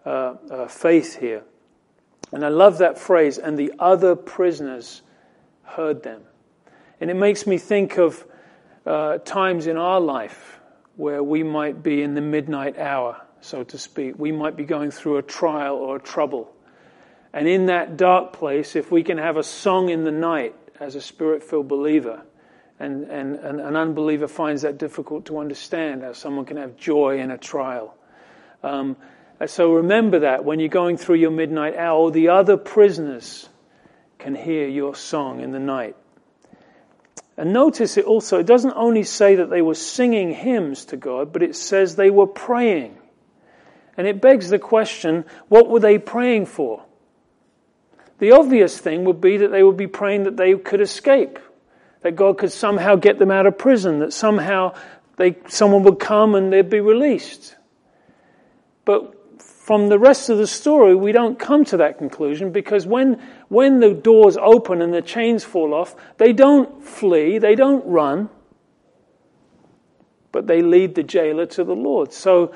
[0.06, 1.44] uh, uh, faith here.
[2.32, 5.02] And I love that phrase, and the other prisoners
[5.64, 6.22] heard them.
[7.00, 8.26] And it makes me think of
[8.86, 10.60] uh, times in our life
[10.96, 14.18] where we might be in the midnight hour, so to speak.
[14.18, 16.54] We might be going through a trial or a trouble.
[17.34, 20.96] And in that dark place, if we can have a song in the night as
[20.96, 22.24] a spirit filled believer,
[22.80, 27.20] and, and, and an unbeliever finds that difficult to understand, how someone can have joy
[27.20, 27.96] in a trial.
[28.64, 28.98] Um,
[29.46, 33.48] so remember that when you're going through your midnight hour, the other prisoners
[34.18, 35.96] can hear your song in the night.
[37.38, 41.34] And notice it also, it doesn't only say that they were singing hymns to God,
[41.34, 42.98] but it says they were praying.
[43.98, 46.84] And it begs the question, what were they praying for?
[48.20, 51.40] The obvious thing would be that they would be praying that they could escape,
[52.06, 54.76] that God could somehow get them out of prison, that somehow
[55.18, 57.56] they, someone would come and they'd be released.
[58.86, 63.20] But from the rest of the story, we don't come to that conclusion because when,
[63.48, 68.30] when the doors open and the chains fall off, they don't flee, they don't run,
[70.32, 72.14] but they lead the jailer to the Lord.
[72.14, 72.54] So,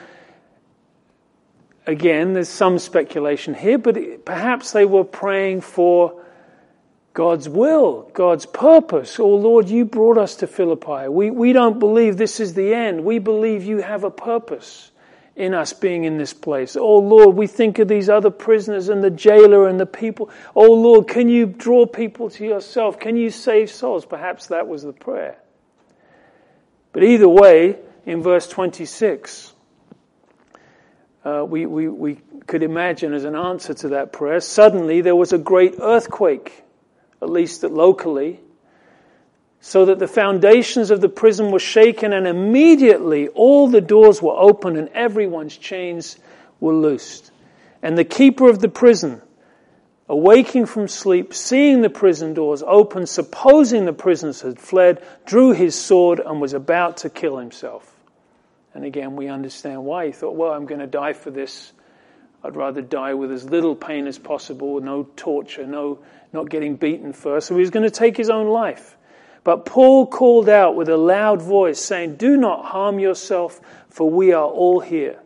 [1.88, 6.24] again, there's some speculation here, but perhaps they were praying for
[7.20, 9.20] God's will, God's purpose.
[9.20, 11.10] Oh Lord, you brought us to Philippi.
[11.10, 13.04] We, we don't believe this is the end.
[13.04, 14.90] We believe you have a purpose
[15.36, 16.78] in us being in this place.
[16.78, 20.30] Oh Lord, we think of these other prisoners and the jailer and the people.
[20.56, 23.02] Oh Lord, can you draw people to yourself?
[23.02, 24.06] Can you save souls?
[24.06, 25.40] Perhaps that was the prayer.
[26.94, 29.54] But either way, in verse 26,
[31.26, 35.34] uh, we, we, we could imagine as an answer to that prayer, suddenly there was
[35.34, 36.64] a great earthquake,
[37.22, 38.40] at least locally,
[39.62, 44.38] so that the foundations of the prison were shaken, and immediately all the doors were
[44.38, 46.18] open and everyone's chains
[46.60, 47.32] were loosed.
[47.82, 49.22] And the keeper of the prison,
[50.08, 55.76] awaking from sleep, seeing the prison doors open, supposing the prisoners had fled, drew his
[55.76, 57.96] sword and was about to kill himself.
[58.74, 60.08] And again, we understand why.
[60.08, 61.74] He thought, well, I'm going to die for this.
[62.44, 66.00] I'd rather die with as little pain as possible, no torture, no,
[66.32, 67.48] not getting beaten first.
[67.48, 68.96] So he was going to take his own life.
[69.44, 74.32] But Paul called out with a loud voice, saying, Do not harm yourself, for we
[74.32, 75.20] are all here.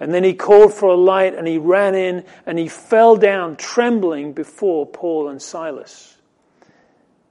[0.00, 3.56] And then he called for a light and he ran in and he fell down
[3.56, 6.16] trembling before Paul and Silas.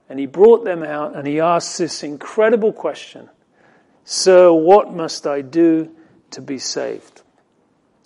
[0.08, 3.28] And he brought them out and he asked this incredible question
[4.04, 5.94] Sir, what must I do
[6.30, 7.22] to be saved?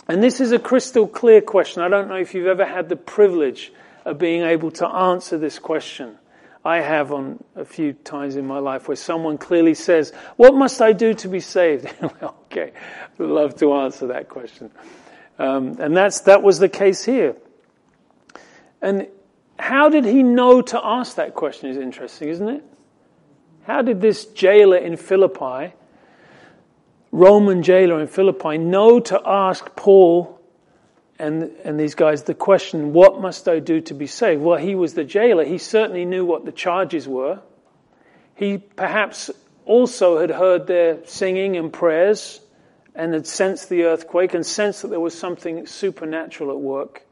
[0.08, 1.82] And this is a crystal clear question.
[1.82, 3.72] I don't know if you've ever had the privilege
[4.06, 6.16] of being able to answer this question.
[6.64, 10.80] I have on a few times in my life where someone clearly says, What must
[10.80, 11.86] I do to be saved?
[12.22, 12.72] okay,
[13.18, 14.70] I'd love to answer that question.
[15.38, 17.36] Um, and that's, that was the case here.
[18.80, 19.08] And
[19.58, 22.64] how did he know to ask that question is interesting, isn't it?
[23.64, 25.74] How did this jailer in Philippi,
[27.10, 30.38] Roman jailer in Philippi, know to ask Paul
[31.18, 34.40] and, and these guys the question, what must I do to be saved?
[34.40, 35.44] Well, he was the jailer.
[35.44, 37.40] He certainly knew what the charges were.
[38.36, 39.30] He perhaps
[39.66, 42.40] also had heard their singing and prayers
[42.94, 47.02] and had sensed the earthquake and sensed that there was something supernatural at work.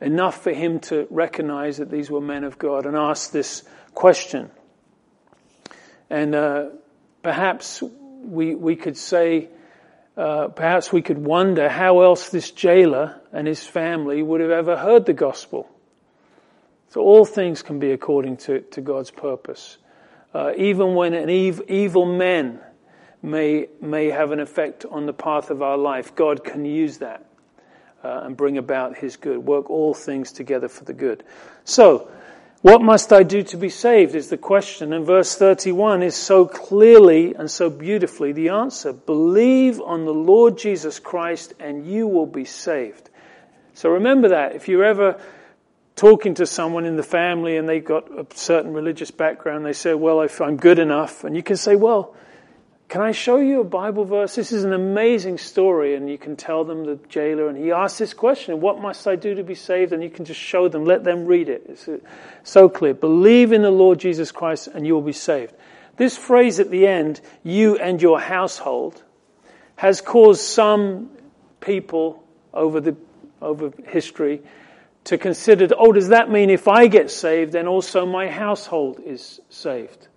[0.00, 3.64] Enough for him to recognize that these were men of God and ask this
[3.94, 4.50] question.
[6.08, 6.70] And uh,
[7.22, 7.82] perhaps
[8.28, 9.48] we, we could say,
[10.16, 14.76] uh, perhaps we could wonder how else this jailer and his family would have ever
[14.76, 15.68] heard the gospel.
[16.90, 19.78] So all things can be according to, to God's purpose.
[20.34, 22.60] Uh, even when an ev- evil men
[23.22, 27.26] may, may have an effect on the path of our life, God can use that
[28.02, 31.24] uh, and bring about his good, work all things together for the good.
[31.64, 32.10] So,
[32.62, 36.44] what must I do to be saved is the question, and verse 31 is so
[36.46, 38.92] clearly and so beautifully the answer.
[38.92, 43.10] Believe on the Lord Jesus Christ and you will be saved.
[43.74, 44.56] So remember that.
[44.56, 45.20] If you're ever
[45.94, 49.94] talking to someone in the family and they've got a certain religious background, they say,
[49.94, 52.16] well, if I'm good enough, and you can say, well,
[52.88, 54.34] can I show you a Bible verse?
[54.34, 57.98] This is an amazing story, and you can tell them the jailer, and he asks
[57.98, 59.92] this question, What must I do to be saved?
[59.92, 61.64] And you can just show them, let them read it.
[61.68, 61.98] It's uh,
[62.44, 62.94] so clear.
[62.94, 65.52] Believe in the Lord Jesus Christ, and you will be saved.
[65.98, 69.02] This phrase at the end, you and your household,
[69.76, 71.10] has caused some
[71.60, 72.24] people
[72.54, 72.96] over, the,
[73.42, 74.40] over history
[75.04, 79.40] to consider, oh, does that mean if I get saved, then also my household is
[79.50, 80.07] saved?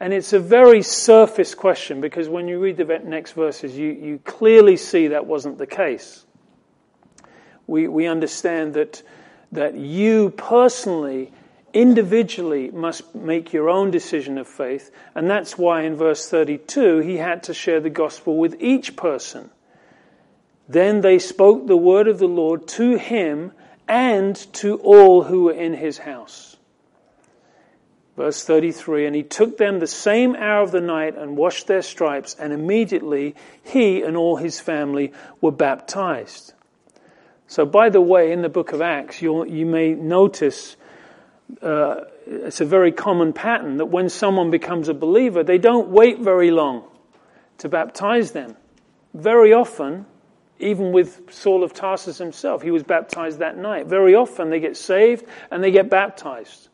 [0.00, 4.20] And it's a very surface question because when you read the next verses, you, you
[4.24, 6.24] clearly see that wasn't the case.
[7.66, 9.02] We, we understand that,
[9.52, 11.32] that you personally,
[11.72, 14.92] individually, must make your own decision of faith.
[15.16, 19.50] And that's why in verse 32, he had to share the gospel with each person.
[20.68, 23.52] Then they spoke the word of the Lord to him
[23.88, 26.57] and to all who were in his house.
[28.18, 31.82] Verse 33 And he took them the same hour of the night and washed their
[31.82, 36.52] stripes, and immediately he and all his family were baptized.
[37.46, 40.76] So, by the way, in the book of Acts, you you may notice
[41.62, 46.18] uh, it's a very common pattern that when someone becomes a believer, they don't wait
[46.18, 46.82] very long
[47.58, 48.56] to baptize them.
[49.14, 50.06] Very often,
[50.58, 53.86] even with Saul of Tarsus himself, he was baptized that night.
[53.86, 56.67] Very often they get saved and they get baptized.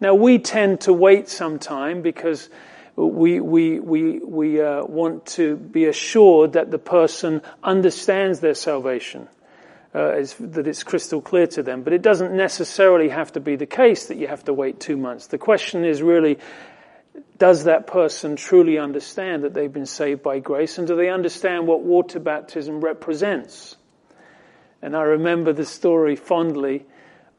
[0.00, 2.48] Now we tend to wait some time because
[2.94, 9.28] we, we, we, we uh, want to be assured that the person understands their salvation,
[9.94, 11.82] uh, is, that it's crystal clear to them.
[11.82, 14.96] But it doesn't necessarily have to be the case that you have to wait two
[14.96, 15.28] months.
[15.28, 16.38] The question is really,
[17.38, 20.78] does that person truly understand that they've been saved by grace?
[20.78, 23.76] And do they understand what water baptism represents?
[24.82, 26.84] And I remember the story fondly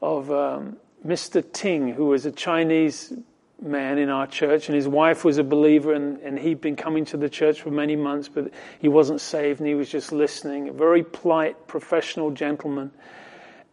[0.00, 1.44] of um, Mr.
[1.52, 3.12] Ting, who was a Chinese
[3.60, 7.04] man in our church, and his wife was a believer, and, and he'd been coming
[7.06, 10.68] to the church for many months, but he wasn't saved, and he was just listening.
[10.68, 12.90] A very polite, professional gentleman.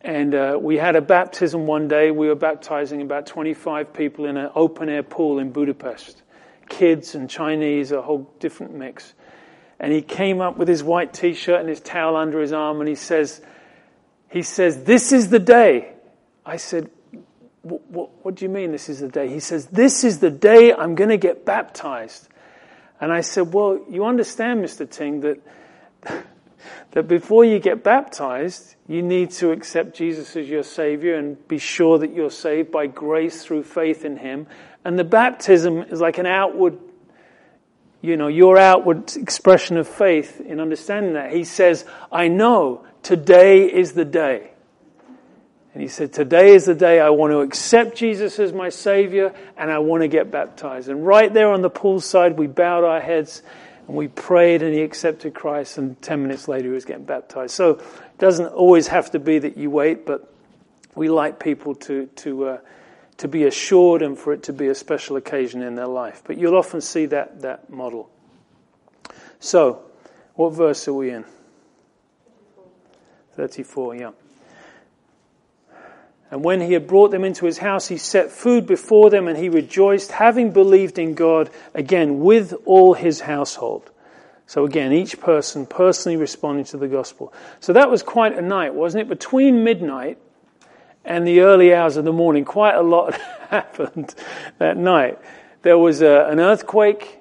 [0.01, 2.11] And uh, we had a baptism one day.
[2.11, 6.21] We were baptizing about 25 people in an open air pool in Budapest.
[6.69, 9.13] Kids and Chinese, a whole different mix.
[9.79, 12.87] And he came up with his white t-shirt and his towel under his arm and
[12.87, 13.41] he says,
[14.29, 15.93] he says, this is the day.
[16.45, 16.89] I said,
[17.69, 19.29] what, what, do you mean this is the day?
[19.29, 22.27] He says, this is the day I'm going to get baptized.
[22.99, 24.89] And I said, well, you understand, Mr.
[24.89, 25.39] Ting, that
[26.91, 31.57] that before you get baptized, you need to accept Jesus as your Savior and be
[31.57, 34.47] sure that you're saved by grace through faith in Him.
[34.85, 36.77] And the baptism is like an outward,
[38.01, 41.33] you know, your outward expression of faith in understanding that.
[41.33, 44.51] He says, I know today is the day.
[45.77, 49.31] And he said, Today is the day I want to accept Jesus as my Savior
[49.55, 50.89] and I want to get baptized.
[50.89, 53.43] And right there on the poolside, we bowed our heads
[53.87, 57.51] and we prayed and he accepted Christ and 10 minutes later he was getting baptized.
[57.51, 60.33] So it doesn't always have to be that you wait, but
[60.95, 62.57] we like people to, to, uh,
[63.17, 66.23] to be assured and for it to be a special occasion in their life.
[66.25, 68.09] But you'll often see that, that model.
[69.39, 69.83] So,
[70.33, 71.23] what verse are we in?
[73.35, 74.11] 34, yeah.
[76.29, 79.37] And when he had brought them into his house, he set food before them and
[79.37, 83.89] he rejoiced, having believed in God, again, with all his household.
[84.45, 87.33] So again, each person personally responding to the gospel.
[87.59, 89.09] So that was quite a night, wasn't it?
[89.09, 90.17] Between midnight
[91.05, 93.13] and the early hours of the morning, quite a lot
[93.49, 94.13] happened
[94.57, 95.19] that night.
[95.61, 97.19] There was a, an earthquake.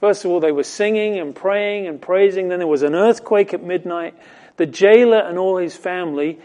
[0.00, 2.48] First of all, they were singing and praying and praising.
[2.48, 4.14] Then there was an earthquake at midnight.
[4.56, 6.38] The jailer and all his family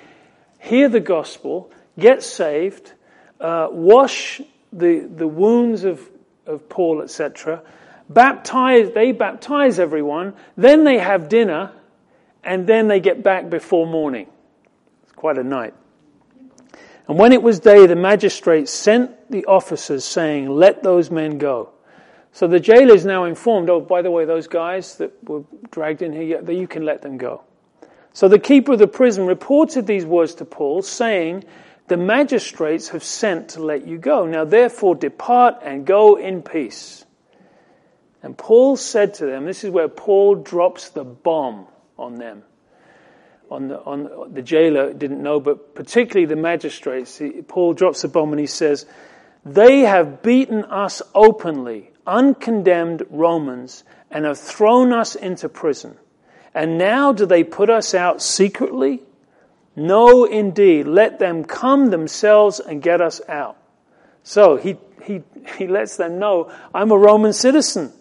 [0.59, 2.93] hear the gospel get saved,
[3.39, 4.41] uh, wash
[4.71, 6.01] the, the wounds of,
[6.45, 7.61] of Paul, etc.,
[8.09, 11.71] baptize, they baptize everyone, then they have dinner,
[12.43, 14.27] and then they get back before morning.
[15.03, 15.73] It's quite a night.
[17.07, 21.69] And when it was day, the magistrates sent the officers saying, Let those men go.
[22.31, 26.01] So the jailer is now informed, oh, by the way, those guys that were dragged
[26.01, 27.43] in here, you can let them go.
[28.11, 31.45] So the keeper of the prison reported these words to Paul, saying,
[31.87, 34.25] the magistrates have sent to let you go.
[34.25, 37.05] Now therefore depart and go in peace.
[38.23, 41.67] And Paul said to them, this is where Paul drops the bomb
[41.97, 42.43] on them.
[43.51, 47.19] On the, on the jailer didn't know, but particularly the magistrates.
[47.19, 48.87] He, Paul drops the bomb and he says,
[49.45, 55.95] they have beaten us openly, uncondemned Romans, and have thrown us into prison.
[56.55, 59.03] And now do they put us out secretly?
[59.75, 63.57] No, indeed, let them come themselves and get us out.
[64.23, 65.21] So he, he,
[65.57, 67.91] he lets them know, I'm a Roman citizen.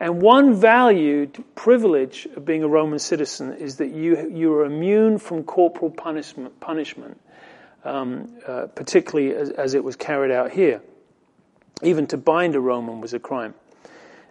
[0.00, 5.18] And one valued privilege of being a Roman citizen is that you, you are immune
[5.18, 7.20] from corporal punishment, punishment
[7.84, 10.80] um, uh, particularly as, as it was carried out here.
[11.82, 13.54] Even to bind a Roman was a crime.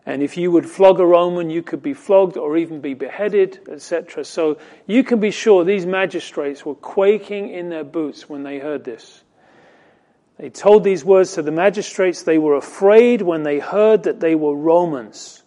[0.06, 3.68] And if you would flog a Roman, you could be flogged or even be beheaded,
[3.70, 4.26] etc.
[4.26, 8.84] So you can be sure these magistrates were quaking in their boots when they heard
[8.84, 9.24] this.
[10.38, 12.24] They told these words to the magistrates.
[12.24, 15.44] They were afraid when they heard that they were Romans.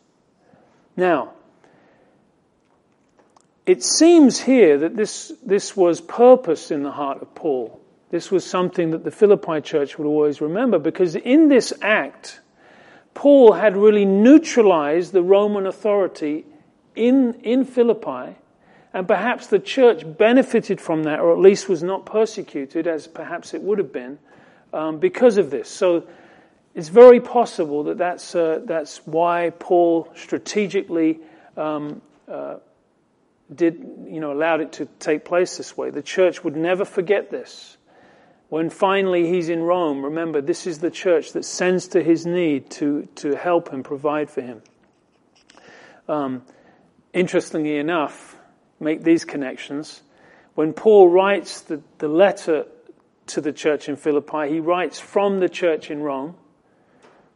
[0.97, 1.35] Now,
[3.67, 7.81] it seems here that this, this was purpose in the heart of Paul.
[8.11, 12.41] This was something that the Philippi church would always remember because in this act,
[13.17, 16.45] Paul had really neutralized the Roman authority
[16.95, 18.37] in, in Philippi,
[18.93, 23.55] and perhaps the church benefited from that, or at least was not persecuted, as perhaps
[23.55, 24.19] it would have been,
[24.75, 25.67] um, because of this.
[25.71, 26.07] So
[26.75, 31.19] it's very possible that that's, uh, that's why Paul strategically
[31.57, 32.57] um, uh,
[33.55, 35.89] did, you know, allowed it to take place this way.
[35.89, 37.76] The church would never forget this.
[38.49, 42.71] When finally he's in Rome, remember, this is the church that sends to his need
[42.73, 44.63] to, to help him, provide for him.
[46.09, 46.43] Um,
[47.13, 48.37] interestingly enough,
[48.79, 50.03] make these connections.
[50.55, 52.67] When Paul writes the, the letter
[53.29, 56.37] to the church in Philippi, he writes from the church in Rome.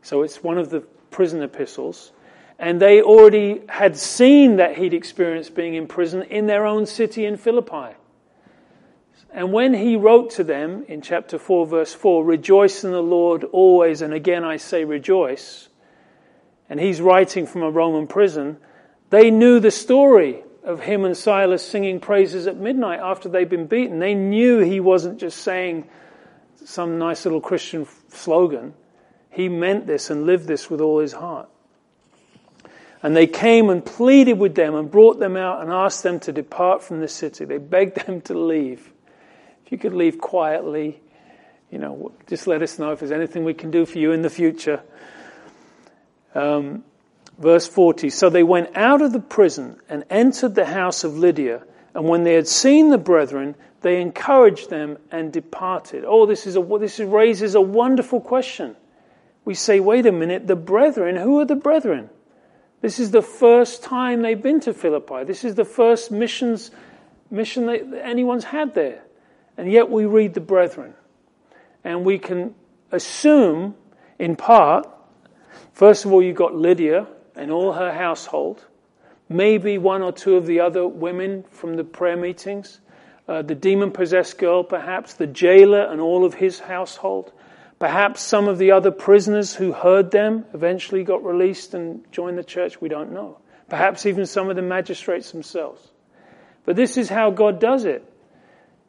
[0.02, 0.80] So it's one of the
[1.10, 2.12] prison epistles.
[2.58, 7.24] And they already had seen that he'd experienced being in prison in their own city
[7.24, 7.96] in Philippi.
[9.32, 13.44] And when he wrote to them in chapter 4, verse 4, rejoice in the Lord
[13.44, 15.68] always, and again I say rejoice,
[16.68, 18.58] and he's writing from a Roman prison,
[19.10, 23.66] they knew the story of him and Silas singing praises at midnight after they'd been
[23.66, 23.98] beaten.
[23.98, 25.88] They knew he wasn't just saying
[26.64, 28.74] some nice little Christian slogan.
[29.30, 31.48] He meant this and lived this with all his heart.
[33.02, 36.32] And they came and pleaded with them and brought them out and asked them to
[36.32, 37.44] depart from the city.
[37.44, 38.92] They begged them to leave.
[39.70, 41.00] You could leave quietly,
[41.70, 44.22] you know, just let us know if there's anything we can do for you in
[44.22, 44.82] the future.
[46.34, 46.84] Um,
[47.38, 51.62] verse 40 So they went out of the prison and entered the house of Lydia.
[51.94, 56.04] And when they had seen the brethren, they encouraged them and departed.
[56.06, 58.76] Oh, this, is a, this raises a wonderful question.
[59.44, 62.10] We say, wait a minute, the brethren, who are the brethren?
[62.80, 65.24] This is the first time they've been to Philippi.
[65.24, 66.70] This is the first missions,
[67.30, 69.02] mission that anyone's had there.
[69.60, 70.94] And yet we read the brethren.
[71.84, 72.54] And we can
[72.90, 73.74] assume,
[74.18, 74.88] in part,
[75.74, 77.06] first of all, you've got Lydia
[77.36, 78.64] and all her household,
[79.28, 82.80] maybe one or two of the other women from the prayer meetings,
[83.28, 87.30] uh, the demon possessed girl, perhaps, the jailer and all of his household,
[87.78, 92.44] perhaps some of the other prisoners who heard them eventually got released and joined the
[92.44, 92.80] church.
[92.80, 93.36] We don't know.
[93.68, 95.86] Perhaps even some of the magistrates themselves.
[96.64, 98.09] But this is how God does it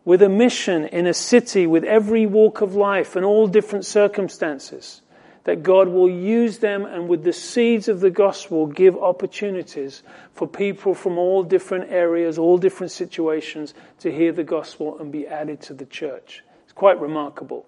[0.03, 5.01] with a mission in a city with every walk of life and all different circumstances,
[5.43, 10.47] that God will use them and with the seeds of the gospel give opportunities for
[10.47, 15.61] people from all different areas, all different situations to hear the gospel and be added
[15.61, 16.43] to the church.
[16.63, 17.65] It's quite remarkable.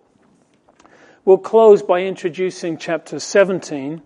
[1.25, 4.01] We'll close by introducing chapter 17,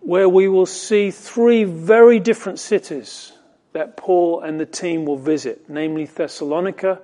[0.00, 3.32] where we will see three very different cities
[3.78, 7.00] that Paul and the team will visit, namely Thessalonica,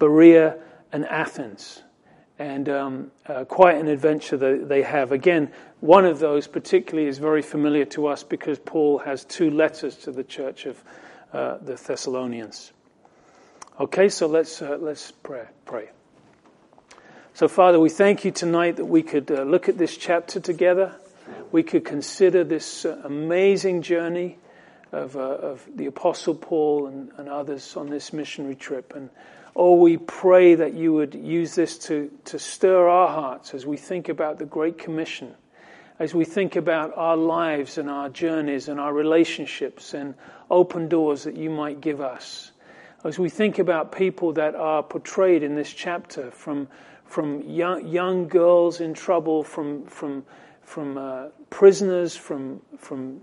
[0.00, 0.58] Berea,
[0.90, 1.82] and Athens.
[2.36, 5.12] And um, uh, quite an adventure that they have.
[5.12, 9.94] Again, one of those particularly is very familiar to us because Paul has two letters
[9.98, 10.82] to the church of
[11.32, 12.72] uh, the Thessalonians.
[13.78, 15.44] Okay, so let's uh, let's pray.
[15.64, 15.90] Pray.
[17.34, 20.92] So, Father, we thank you tonight that we could uh, look at this chapter together.
[21.52, 24.38] We could consider this uh, amazing journey
[24.96, 28.94] of, uh, of the Apostle Paul and, and, others on this missionary trip.
[28.94, 29.10] And
[29.54, 33.76] oh, we pray that you would use this to, to stir our hearts as we
[33.76, 35.34] think about the Great Commission,
[35.98, 40.14] as we think about our lives and our journeys and our relationships and
[40.50, 42.52] open doors that you might give us.
[43.04, 46.68] As we think about people that are portrayed in this chapter from,
[47.04, 50.24] from young, young girls in trouble, from, from,
[50.62, 53.20] from uh, prisoners, from, from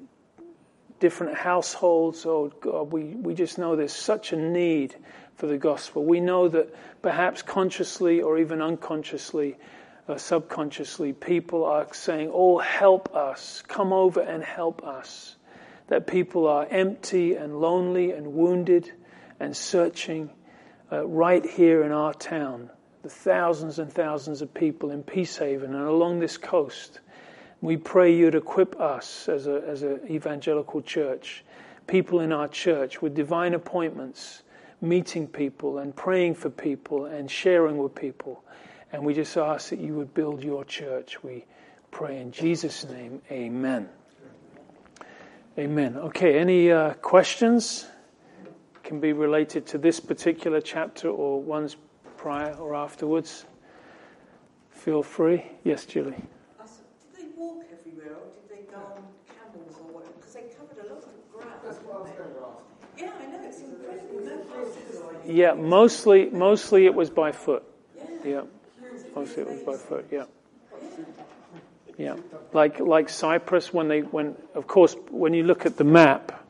[1.03, 2.25] different households.
[2.25, 4.95] Oh God, we, we just know there's such a need
[5.35, 6.05] for the gospel.
[6.05, 9.57] We know that perhaps consciously or even unconsciously,
[10.07, 15.35] uh, subconsciously, people are saying, Oh, help us, come over and help us.
[15.87, 18.89] That people are empty and lonely and wounded
[19.41, 20.29] and searching
[20.89, 22.69] uh, right here in our town.
[23.01, 27.01] The thousands and thousands of people in Peacehaven and along this coast
[27.63, 31.45] we pray you'd equip us as an as a evangelical church,
[31.87, 34.43] people in our church with divine appointments,
[34.81, 38.43] meeting people and praying for people and sharing with people.
[38.91, 41.23] And we just ask that you would build your church.
[41.23, 41.45] We
[41.89, 43.21] pray in Jesus' name.
[43.31, 43.87] Amen.
[45.57, 45.95] Amen.
[45.95, 47.87] Okay, any uh, questions?
[48.83, 51.77] Can be related to this particular chapter or ones
[52.17, 53.45] prior or afterwards.
[54.71, 55.45] Feel free.
[55.63, 56.21] Yes, Julie.
[65.25, 67.63] Yeah, mostly mostly it was by foot.
[68.23, 68.43] Yeah,
[69.15, 70.07] mostly it was by foot.
[70.11, 70.25] Yeah,
[71.97, 72.17] yeah.
[72.51, 76.45] Like like Cyprus when they when of course when you look at the map,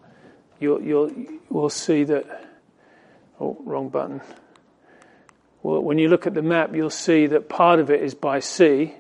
[0.60, 1.12] you'll you'll
[1.50, 2.50] will see that.
[3.40, 4.22] Oh, wrong button.
[5.64, 8.40] Well, when you look at the map, you'll see that part of it is by
[8.40, 8.94] sea,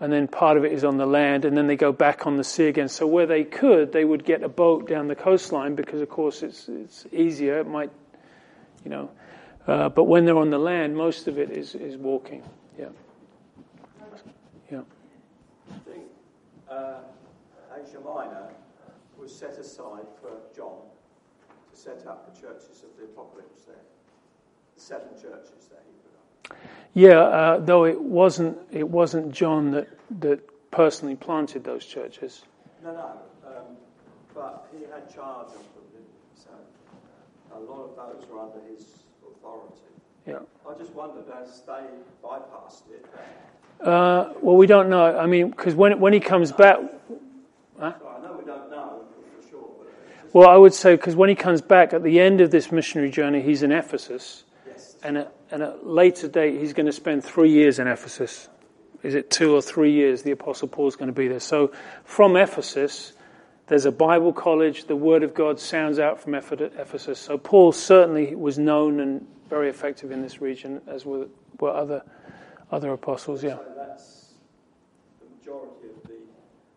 [0.00, 2.36] and then part of it is on the land, and then they go back on
[2.36, 2.88] the sea again.
[2.88, 6.42] So where they could, they would get a boat down the coastline because, of course,
[6.42, 7.58] it's it's easier.
[7.58, 7.90] It might
[8.88, 9.10] you know.
[9.66, 12.42] Uh, but when they're on the land, most of it is, is walking.
[12.78, 12.86] Yeah.
[14.72, 14.80] Yeah.
[16.70, 17.00] Uh,
[17.74, 18.48] Asia Minor
[19.18, 20.78] was set aside for John
[21.70, 23.76] to set up the churches of the apocalypse there.
[24.74, 26.58] The seven churches there he put up.
[26.94, 29.88] Yeah, uh, though it wasn't it wasn't John that
[30.20, 32.42] that personally planted those churches.
[32.82, 33.12] No, no.
[33.46, 33.76] Um,
[34.34, 36.42] but he had charge of them, didn't he?
[36.42, 36.50] So
[37.58, 38.84] a lot of those were under his
[39.22, 39.74] authority.
[40.26, 40.38] Yeah.
[40.68, 41.84] I just wondered as they
[42.22, 43.06] bypassed it.
[43.80, 45.16] Uh, well, we don't know.
[45.18, 46.78] I mean, because when when he comes back,
[47.78, 47.92] Huh?
[47.94, 49.02] I know we don't know
[49.40, 49.68] for sure.
[50.32, 53.10] well, I would say because when he comes back at the end of this missionary
[53.10, 54.96] journey, he's in Ephesus, yes.
[55.04, 58.48] and at, and at a later date, he's going to spend three years in Ephesus.
[59.04, 60.22] Is it two or three years?
[60.22, 61.38] The Apostle Paul's going to be there.
[61.38, 61.70] So
[62.04, 63.12] from Ephesus,
[63.68, 64.84] there's a Bible college.
[64.86, 67.18] The Word of God sounds out from Ephesus.
[67.18, 71.28] So Paul certainly was known and very effective in this region, as were,
[71.60, 72.02] were other
[72.70, 73.42] other apostles.
[73.42, 73.56] Yeah.
[73.56, 74.34] So that's
[75.20, 76.16] the majority of the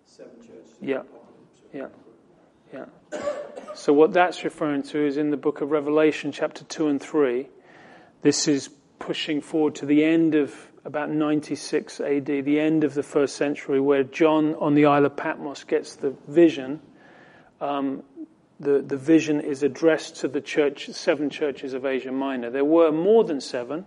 [0.05, 0.77] seven churches.
[0.79, 1.03] Yeah.
[1.73, 1.87] Yeah.
[2.73, 2.85] Yeah.
[3.73, 7.49] So what that's referring to is in the book of Revelation, chapter two and three.
[8.21, 8.69] This is
[8.99, 13.79] pushing forward to the end of about 96 AD, the end of the first century,
[13.79, 16.81] where John on the Isle of Patmos gets the vision.
[17.59, 18.03] Um,
[18.59, 22.49] the, the vision is addressed to the church, seven churches of Asia Minor.
[22.49, 23.85] There were more than seven.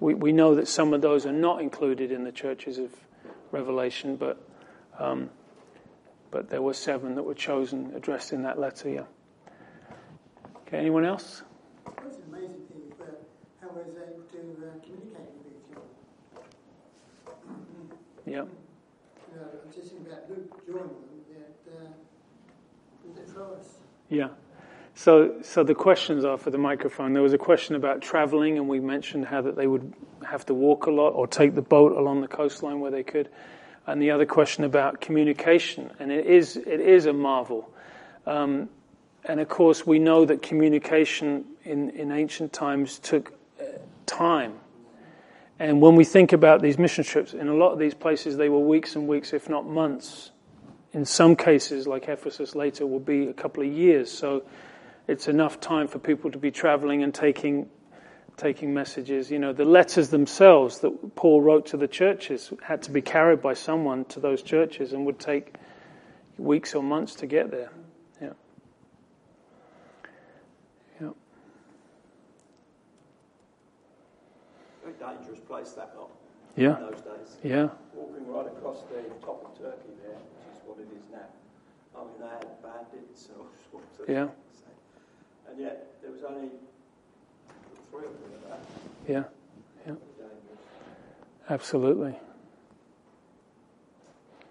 [0.00, 2.92] We, we know that some of those are not included in the churches of
[3.50, 4.40] Revelation, but,
[4.98, 5.30] um,
[6.30, 9.04] but there were seven that were chosen, addressed in that letter, yeah.
[10.66, 11.42] Okay, anyone else?
[11.84, 12.92] What's amazing thing
[13.60, 14.38] how was able to
[14.84, 15.37] communicate.
[18.28, 18.44] Yeah.
[18.44, 18.50] You?
[24.10, 24.28] Yeah.
[24.94, 27.12] So, so the questions are for the microphone.
[27.12, 29.94] There was a question about traveling, and we mentioned how that they would
[30.26, 33.28] have to walk a lot or take the boat along the coastline where they could.
[33.86, 37.70] And the other question about communication, and it is it is a marvel.
[38.26, 38.68] Um,
[39.24, 43.64] and of course, we know that communication in, in ancient times took uh,
[44.04, 44.54] time.
[45.58, 48.48] And when we think about these mission trips, in a lot of these places, they
[48.48, 50.30] were weeks and weeks, if not months.
[50.92, 54.10] In some cases, like Ephesus later, will be a couple of years.
[54.10, 54.44] So
[55.08, 57.68] it's enough time for people to be traveling and taking
[58.36, 59.30] taking messages.
[59.30, 63.42] You know, the letters themselves that Paul wrote to the churches had to be carried
[63.42, 65.56] by someone to those churches and would take
[66.38, 67.70] weeks or months to get there.
[68.22, 68.32] Yeah.
[71.00, 71.10] Yeah.
[74.84, 76.10] Very dangerous place that lot.
[76.56, 76.76] Yeah.
[76.76, 77.36] In those days.
[77.42, 77.68] Yeah.
[77.94, 81.26] Walking right across the top of Turkey there, which is what it is now.
[81.96, 84.26] I mean, they had bandits and all sorts of Yeah.
[84.26, 84.62] things.
[85.48, 86.50] And yet, there was only
[87.90, 88.60] three of them at that.
[89.10, 89.24] Yeah.
[89.86, 89.94] Yeah.
[91.48, 92.14] Absolutely.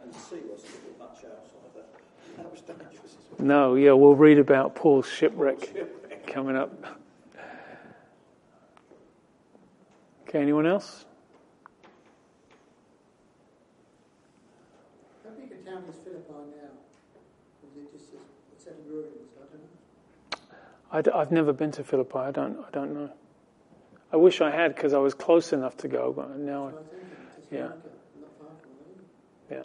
[0.01, 1.89] And the sea wasn't much outside that.
[2.37, 3.47] That was dangerous as well.
[3.47, 6.25] No, yeah, we'll read about Paul's shipwreck Shipwreck.
[6.27, 6.96] coming up.
[10.27, 11.05] Okay, anyone else?
[15.23, 16.73] How big a town is Philippi now?
[17.63, 19.31] Is it just a, set of ruins?
[20.91, 21.15] I don't know.
[21.15, 22.17] I have never been to Philippi.
[22.19, 22.57] I don't.
[22.59, 23.09] I don't know.
[24.11, 26.65] I wish I had because I was close enough to go, but now.
[26.65, 27.61] What I Yeah.
[27.67, 28.71] like a- not far from
[29.49, 29.59] there.
[29.59, 29.63] Yeah.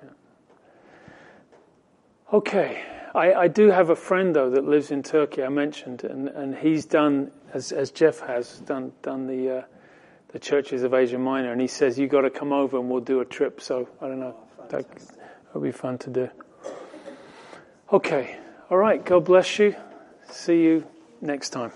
[0.00, 0.06] Hmm.
[0.06, 0.10] Yeah.
[2.34, 2.82] Okay.
[3.14, 5.42] I, I do have a friend though that lives in Turkey.
[5.42, 9.62] I mentioned, and, and he's done as as Jeff has done done the uh,
[10.28, 13.00] the churches of Asia Minor, and he says you got to come over and we'll
[13.00, 13.60] do a trip.
[13.60, 14.36] So I don't know.
[14.68, 14.86] that
[15.52, 16.28] will be fun to do.
[17.92, 18.36] Okay.
[18.70, 19.04] All right.
[19.04, 19.76] God bless you.
[20.30, 20.84] See you
[21.20, 21.70] next time.